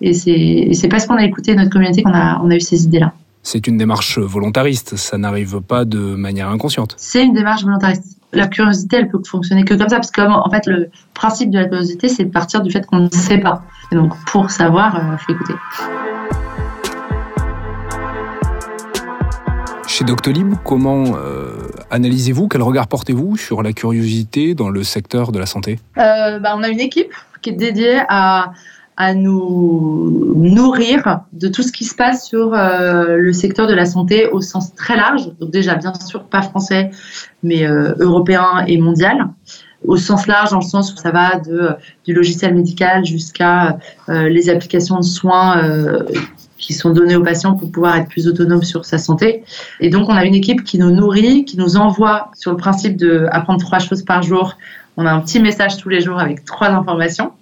Et 0.00 0.12
c'est 0.14 0.88
parce 0.88 1.06
qu'on 1.06 1.16
a 1.16 1.24
écouté 1.24 1.56
notre 1.56 1.70
communauté 1.70 2.02
qu'on 2.02 2.14
a, 2.14 2.40
on 2.42 2.50
a 2.50 2.56
eu 2.56 2.60
ces 2.60 2.84
idées-là. 2.84 3.12
C'est 3.42 3.66
une 3.66 3.78
démarche 3.78 4.18
volontariste, 4.18 4.96
ça 4.96 5.16
n'arrive 5.16 5.60
pas 5.60 5.84
de 5.84 5.98
manière 5.98 6.48
inconsciente. 6.50 6.94
C'est 6.98 7.24
une 7.24 7.32
démarche 7.32 7.64
volontariste. 7.64 8.18
La 8.32 8.46
curiosité, 8.46 8.96
elle 8.96 9.08
peut 9.08 9.20
fonctionner 9.26 9.64
que 9.64 9.74
comme 9.74 9.88
ça, 9.88 9.96
parce 9.96 10.10
que 10.10 10.20
en 10.20 10.48
fait, 10.50 10.66
le 10.66 10.90
principe 11.14 11.50
de 11.50 11.58
la 11.58 11.64
curiosité, 11.64 12.08
c'est 12.08 12.24
de 12.24 12.30
partir 12.30 12.62
du 12.62 12.70
fait 12.70 12.86
qu'on 12.86 13.00
ne 13.00 13.10
sait 13.10 13.38
pas. 13.38 13.62
Et 13.90 13.96
donc, 13.96 14.12
pour 14.26 14.50
savoir, 14.50 15.00
il 15.12 15.18
faut 15.18 15.32
écouter. 15.32 15.54
Chez 19.86 20.04
Doctolib, 20.04 20.54
comment 20.64 21.16
Analysez-vous? 21.90 22.46
Quel 22.46 22.62
regard 22.62 22.86
portez-vous 22.86 23.36
sur 23.36 23.62
la 23.62 23.72
curiosité 23.72 24.54
dans 24.54 24.68
le 24.70 24.84
secteur 24.84 25.32
de 25.32 25.40
la 25.40 25.46
santé? 25.46 25.80
Euh, 25.98 26.38
bah, 26.38 26.54
On 26.56 26.62
a 26.62 26.68
une 26.68 26.78
équipe 26.78 27.12
qui 27.42 27.50
est 27.50 27.54
dédiée 27.54 28.00
à, 28.08 28.52
à 29.00 29.14
nous 29.14 30.34
nourrir 30.36 31.20
de 31.32 31.48
tout 31.48 31.62
ce 31.62 31.72
qui 31.72 31.86
se 31.86 31.94
passe 31.94 32.28
sur 32.28 32.52
euh, 32.52 33.16
le 33.16 33.32
secteur 33.32 33.66
de 33.66 33.72
la 33.72 33.86
santé 33.86 34.26
au 34.26 34.42
sens 34.42 34.74
très 34.74 34.94
large. 34.94 35.22
Donc 35.40 35.50
déjà, 35.50 35.74
bien 35.76 35.94
sûr, 35.94 36.24
pas 36.24 36.42
français, 36.42 36.90
mais 37.42 37.66
euh, 37.66 37.94
européen 37.98 38.62
et 38.66 38.76
mondial. 38.76 39.28
Au 39.86 39.96
sens 39.96 40.26
large, 40.26 40.50
dans 40.50 40.58
le 40.58 40.64
sens 40.64 40.92
où 40.92 40.98
ça 40.98 41.12
va 41.12 41.38
de, 41.38 41.70
du 42.04 42.12
logiciel 42.12 42.54
médical 42.54 43.06
jusqu'à 43.06 43.78
euh, 44.10 44.28
les 44.28 44.50
applications 44.50 44.98
de 44.98 45.04
soins 45.04 45.62
qui 46.58 46.74
sont 46.74 46.90
données 46.90 47.16
aux 47.16 47.22
patients 47.22 47.54
pour 47.54 47.72
pouvoir 47.72 47.96
être 47.96 48.08
plus 48.08 48.28
autonome 48.28 48.64
sur 48.64 48.84
sa 48.84 48.98
santé. 48.98 49.44
Et 49.80 49.88
donc, 49.88 50.10
on 50.10 50.14
a 50.14 50.26
une 50.26 50.34
équipe 50.34 50.62
qui 50.62 50.78
nous 50.78 50.90
nourrit, 50.90 51.46
qui 51.46 51.56
nous 51.56 51.78
envoie 51.78 52.30
sur 52.34 52.50
le 52.50 52.58
principe 52.58 52.98
de 52.98 53.26
apprendre 53.32 53.60
trois 53.60 53.78
choses 53.78 54.02
par 54.02 54.22
jour 54.22 54.58
on 54.96 55.06
a 55.06 55.12
un 55.12 55.20
petit 55.20 55.40
message 55.40 55.76
tous 55.78 55.88
les 55.88 56.00
jours 56.00 56.18
avec 56.18 56.44
trois 56.44 56.68
informations. 56.68 57.32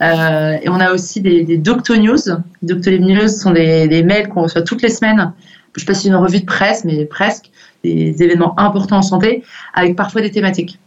Euh, 0.00 0.56
et 0.62 0.68
on 0.68 0.80
a 0.80 0.92
aussi 0.92 1.20
des, 1.20 1.44
des 1.44 1.58
Docto-News. 1.58 2.18
News 2.62 3.28
sont 3.28 3.50
des, 3.50 4.02
mails 4.02 4.28
qu'on 4.28 4.42
reçoit 4.42 4.62
toutes 4.62 4.82
les 4.82 4.88
semaines. 4.88 5.32
Je 5.74 5.80
ne 5.80 5.80
sais 5.80 5.86
pas 5.86 5.94
si 5.94 6.08
une 6.08 6.14
revue 6.14 6.40
de 6.40 6.46
presse, 6.46 6.84
mais 6.84 7.04
presque. 7.04 7.50
Des 7.82 8.22
événements 8.22 8.58
importants 8.58 8.96
en 8.96 9.02
santé, 9.02 9.44
avec 9.74 9.94
parfois 9.94 10.22
des 10.22 10.30
thématiques. 10.30 10.78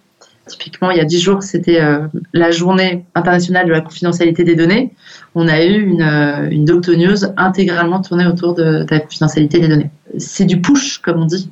Typiquement, 0.48 0.90
il 0.90 0.98
y 0.98 1.00
a 1.00 1.06
dix 1.06 1.20
jours, 1.20 1.44
c'était 1.44 1.80
euh, 1.80 2.08
la 2.34 2.50
journée 2.50 3.06
internationale 3.14 3.68
de 3.68 3.72
la 3.72 3.82
confidentialité 3.82 4.44
des 4.44 4.56
données. 4.56 4.94
On 5.36 5.48
a 5.48 5.64
eu 5.64 5.80
une, 5.80 6.02
euh, 6.02 7.30
intégralement 7.38 8.02
tournée 8.02 8.26
autour 8.26 8.56
de, 8.56 8.86
la 8.90 9.00
confidentialité 9.00 9.60
des 9.60 9.68
données. 9.68 9.92
C'est 10.18 10.46
du 10.46 10.60
push, 10.60 11.00
comme 11.00 11.22
on 11.22 11.26
dit, 11.26 11.52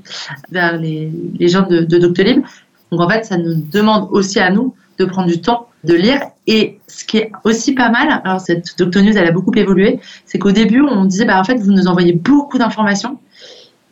vers 0.50 0.78
les, 0.80 1.12
gens 1.42 1.68
de, 1.68 1.82
de 1.82 1.98
Doctolib. 2.00 2.42
Donc 2.96 3.06
en 3.06 3.10
fait, 3.10 3.26
ça 3.26 3.36
nous 3.36 3.56
demande 3.56 4.08
aussi 4.12 4.40
à 4.40 4.50
nous 4.50 4.74
de 5.00 5.04
prendre 5.04 5.28
du 5.28 5.42
temps 5.42 5.68
de 5.84 5.94
lire. 5.94 6.22
Et 6.48 6.80
ce 6.88 7.04
qui 7.04 7.18
est 7.18 7.32
aussi 7.44 7.74
pas 7.74 7.90
mal, 7.90 8.22
alors 8.24 8.40
cette 8.40 8.78
Doctonews, 8.78 9.18
elle 9.18 9.28
a 9.28 9.32
beaucoup 9.32 9.52
évolué, 9.54 10.00
c'est 10.26 10.40
qu'au 10.40 10.52
début, 10.52 10.82
on 10.82 11.04
disait, 11.04 11.26
bah, 11.26 11.38
en 11.38 11.44
fait, 11.44 11.56
vous 11.56 11.74
nous 11.74 11.88
envoyez 11.88 12.14
beaucoup 12.14 12.58
d'informations. 12.58 13.20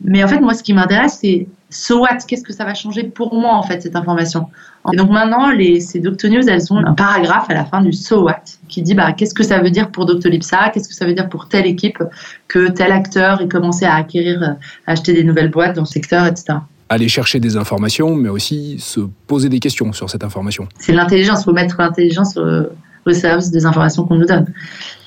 Mais 0.02 0.24
en 0.24 0.28
fait, 0.30 0.40
moi, 0.40 0.54
ce 0.54 0.64
qui 0.64 0.74
m'intéresse, 0.74 1.20
c'est 1.22 1.48
so 1.70 2.00
what? 2.00 2.20
Qu'est-ce 2.26 2.44
que 2.44 2.54
ça 2.54 2.64
va 2.64 2.74
changer 2.76 3.04
pour 3.04 3.34
moi, 3.34 3.56
en 3.56 3.64
fait, 3.64 3.82
cette 3.82 3.98
information? 3.98 4.48
Et 4.94 4.96
donc 4.96 5.12
maintenant, 5.12 5.52
les, 5.52 5.82
ces 5.82 6.00
Doctonews, 6.00 6.48
elles 6.48 6.72
ont 6.72 6.78
un 6.78 6.94
paragraphe 6.94 7.50
à 7.50 7.54
la 7.54 7.66
fin 7.66 7.82
du 7.82 7.92
so 7.92 8.24
what 8.24 8.44
qui 8.70 8.82
dit, 8.82 8.94
bah, 8.94 9.12
qu'est-ce 9.12 9.34
que 9.34 9.44
ça 9.44 9.60
veut 9.60 9.70
dire 9.70 9.92
pour 9.92 10.06
Doctolib 10.06 10.44
ça 10.44 10.72
Qu'est-ce 10.74 10.88
que 10.88 10.96
ça 10.96 11.06
veut 11.06 11.14
dire 11.14 11.28
pour 11.28 11.50
telle 11.50 11.66
équipe 11.66 12.02
que 12.48 12.70
tel 12.70 12.94
acteur 12.94 13.42
ait 13.42 13.50
commencé 13.50 13.84
à 13.84 13.96
acquérir, 13.96 14.56
à 14.88 14.92
acheter 14.92 15.12
des 15.12 15.26
nouvelles 15.26 15.52
boîtes 15.52 15.76
dans 15.76 15.82
le 15.82 15.88
secteur, 15.88 16.26
etc 16.26 16.60
aller 16.94 17.10
chercher 17.10 17.40
des 17.40 17.58
informations, 17.58 18.16
mais 18.16 18.30
aussi 18.30 18.78
se 18.80 19.02
poser 19.28 19.50
des 19.50 19.60
questions 19.60 19.92
sur 19.94 20.10
cette 20.10 20.24
information. 20.24 20.68
C'est 20.80 20.94
l'intelligence, 20.94 21.42
il 21.42 21.46
faut 21.46 21.54
mettre 21.54 21.76
l'intelligence 21.80 22.38
au, 22.38 23.12
service 23.12 23.52
des 23.52 23.66
informations 23.66 24.06
qu'on 24.06 24.16
nous 24.16 24.26
donne. 24.26 24.46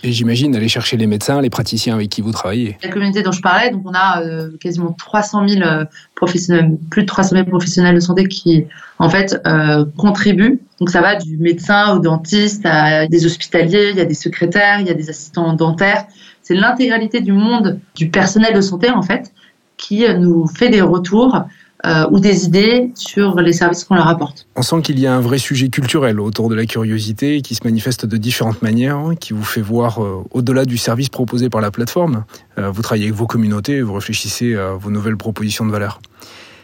Et 0.03 0.13
j'imagine 0.13 0.55
aller 0.55 0.69
chercher 0.69 0.99
les 0.99 1.07
médecins, 1.07 1.41
les 1.41 1.49
praticiens 1.49 1.95
avec 1.95 2.11
qui 2.11 2.21
vous 2.21 2.31
travaillez. 2.31 2.77
La 2.83 2.91
communauté 2.91 3.23
dont 3.23 3.33
je 3.33 3.41
parlais, 3.41 3.71
donc 3.71 3.83
on 3.87 3.95
a 3.95 4.21
euh, 4.21 4.51
quasiment 4.61 4.93
300 4.93 5.49
000 5.49 5.63
euh, 5.63 5.85
professionnels, 6.15 6.77
plus 6.91 7.03
de 7.03 7.07
300 7.07 7.37
000 7.37 7.49
professionnels 7.49 7.95
de 7.95 8.01
santé 8.01 8.29
qui 8.29 8.67
en 8.99 9.09
fait 9.09 9.41
euh, 9.47 9.87
contribuent. 9.97 10.61
Donc 10.79 10.91
ça 10.91 11.01
va 11.01 11.15
du 11.15 11.39
médecin 11.39 11.95
au 11.95 11.99
dentiste, 11.99 12.67
à 12.67 13.07
des 13.07 13.25
hospitaliers, 13.25 13.93
il 13.93 13.97
y 13.97 14.03
a 14.03 14.05
des 14.05 14.15
secrétaires, 14.15 14.81
il 14.81 14.87
y 14.87 14.91
a 14.91 14.95
des 14.95 15.09
assistants 15.09 15.55
dentaires. 15.55 16.05
C'est 16.43 16.55
l'intégralité 16.55 17.23
du 17.23 17.33
monde 17.33 17.81
du 17.95 18.11
personnel 18.11 18.55
de 18.55 18.61
santé 18.61 18.91
en 18.91 19.03
fait 19.03 19.33
qui 19.77 20.05
nous 20.19 20.47
fait 20.47 20.69
des 20.69 20.81
retours 20.81 21.45
euh, 21.85 22.07
ou 22.11 22.21
des 22.21 22.47
idées 22.47 22.91
sur 22.95 23.39
les 23.39 23.53
services 23.53 23.85
qu'on 23.85 23.97
leur 23.97 24.09
apporte. 24.09 24.47
On 24.57 24.63
sent 24.63 24.81
qu'il 24.81 24.99
y 24.99 25.07
a 25.07 25.15
un 25.15 25.21
vrai 25.21 25.37
sujet 25.37 25.69
culturel 25.69 26.21
autour 26.21 26.49
de 26.49 26.55
la 26.55 26.65
curiosité 26.65 27.43
qui 27.43 27.55
se 27.55 27.65
manifeste 27.65 28.07
de 28.07 28.17
différentes 28.17 28.63
manières, 28.63 28.97
hein, 28.97 29.15
qui 29.15 29.35
vous 29.35 29.45
fait 29.45 29.61
voir 29.61 30.03
euh, 30.03 30.25
au-delà 30.31 30.65
du 30.65 30.79
service 30.79 31.11
proposé 31.11 31.51
par 31.51 31.61
la 31.61 31.71
plateforme. 31.71 32.25
Euh, 32.59 32.71
vous 32.71 32.81
travaillez 32.81 33.05
avec 33.05 33.15
vos 33.15 33.27
communautés, 33.27 33.83
vous 33.83 33.93
réfléchissez 33.93 34.57
à 34.57 34.71
vos 34.71 34.91
nouvelles 34.91 35.19
propositions 35.19 35.67
de 35.67 35.71
valeur. 35.71 36.01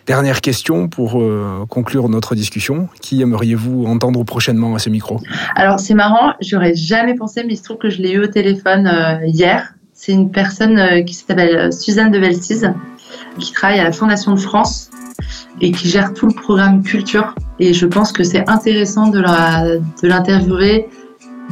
Dernière 0.07 0.41
question 0.41 0.89
pour 0.89 1.23
conclure 1.69 2.09
notre 2.09 2.35
discussion. 2.35 2.89
Qui 3.01 3.23
aimeriez-vous 3.23 3.85
entendre 3.85 4.25
prochainement 4.25 4.75
à 4.75 4.81
ce 4.81 4.91
micro? 4.91 5.21
Alors 5.55 5.79
c'est 5.79 5.95
marrant, 5.95 6.33
j'aurais 6.41 6.75
jamais 6.75 7.15
pensé, 7.15 7.45
mais 7.47 7.53
il 7.53 7.57
se 7.57 7.63
trouve 7.63 7.79
que 7.79 7.89
je 7.89 8.03
l'ai 8.03 8.11
eu 8.11 8.25
au 8.25 8.27
téléphone 8.27 8.91
hier. 9.25 9.75
C'est 9.95 10.11
une 10.11 10.33
personne 10.33 11.05
qui 11.05 11.15
s'appelle 11.15 11.73
Suzanne 11.73 12.11
de 12.11 12.19
Velsiz, 12.19 12.73
qui 13.39 13.53
travaille 13.53 13.79
à 13.79 13.85
la 13.85 13.93
Fondation 13.93 14.35
de 14.35 14.41
France 14.41 14.91
et 15.61 15.73
qui 15.73 15.89
gère 15.89 16.13
tout 16.15 16.27
le 16.27 16.35
programme 16.35 16.83
culture. 16.83 17.35
Et 17.59 17.73
je 17.75 17.87
pense 17.87 18.13
que 18.13 18.25
c'est 18.25 18.49
intéressant 18.49 19.09
de 19.09 19.21
l'interviewer 20.03 20.89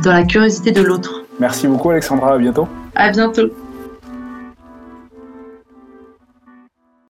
dans 0.03 0.13
la 0.13 0.25
curiosité 0.25 0.73
de 0.73 0.83
l'autre. 0.83 1.25
Merci 1.39 1.67
beaucoup 1.67 1.91
Alexandra, 1.91 2.35
à 2.35 2.39
bientôt. 2.39 2.69
À 2.95 3.11
bientôt. 3.11 3.51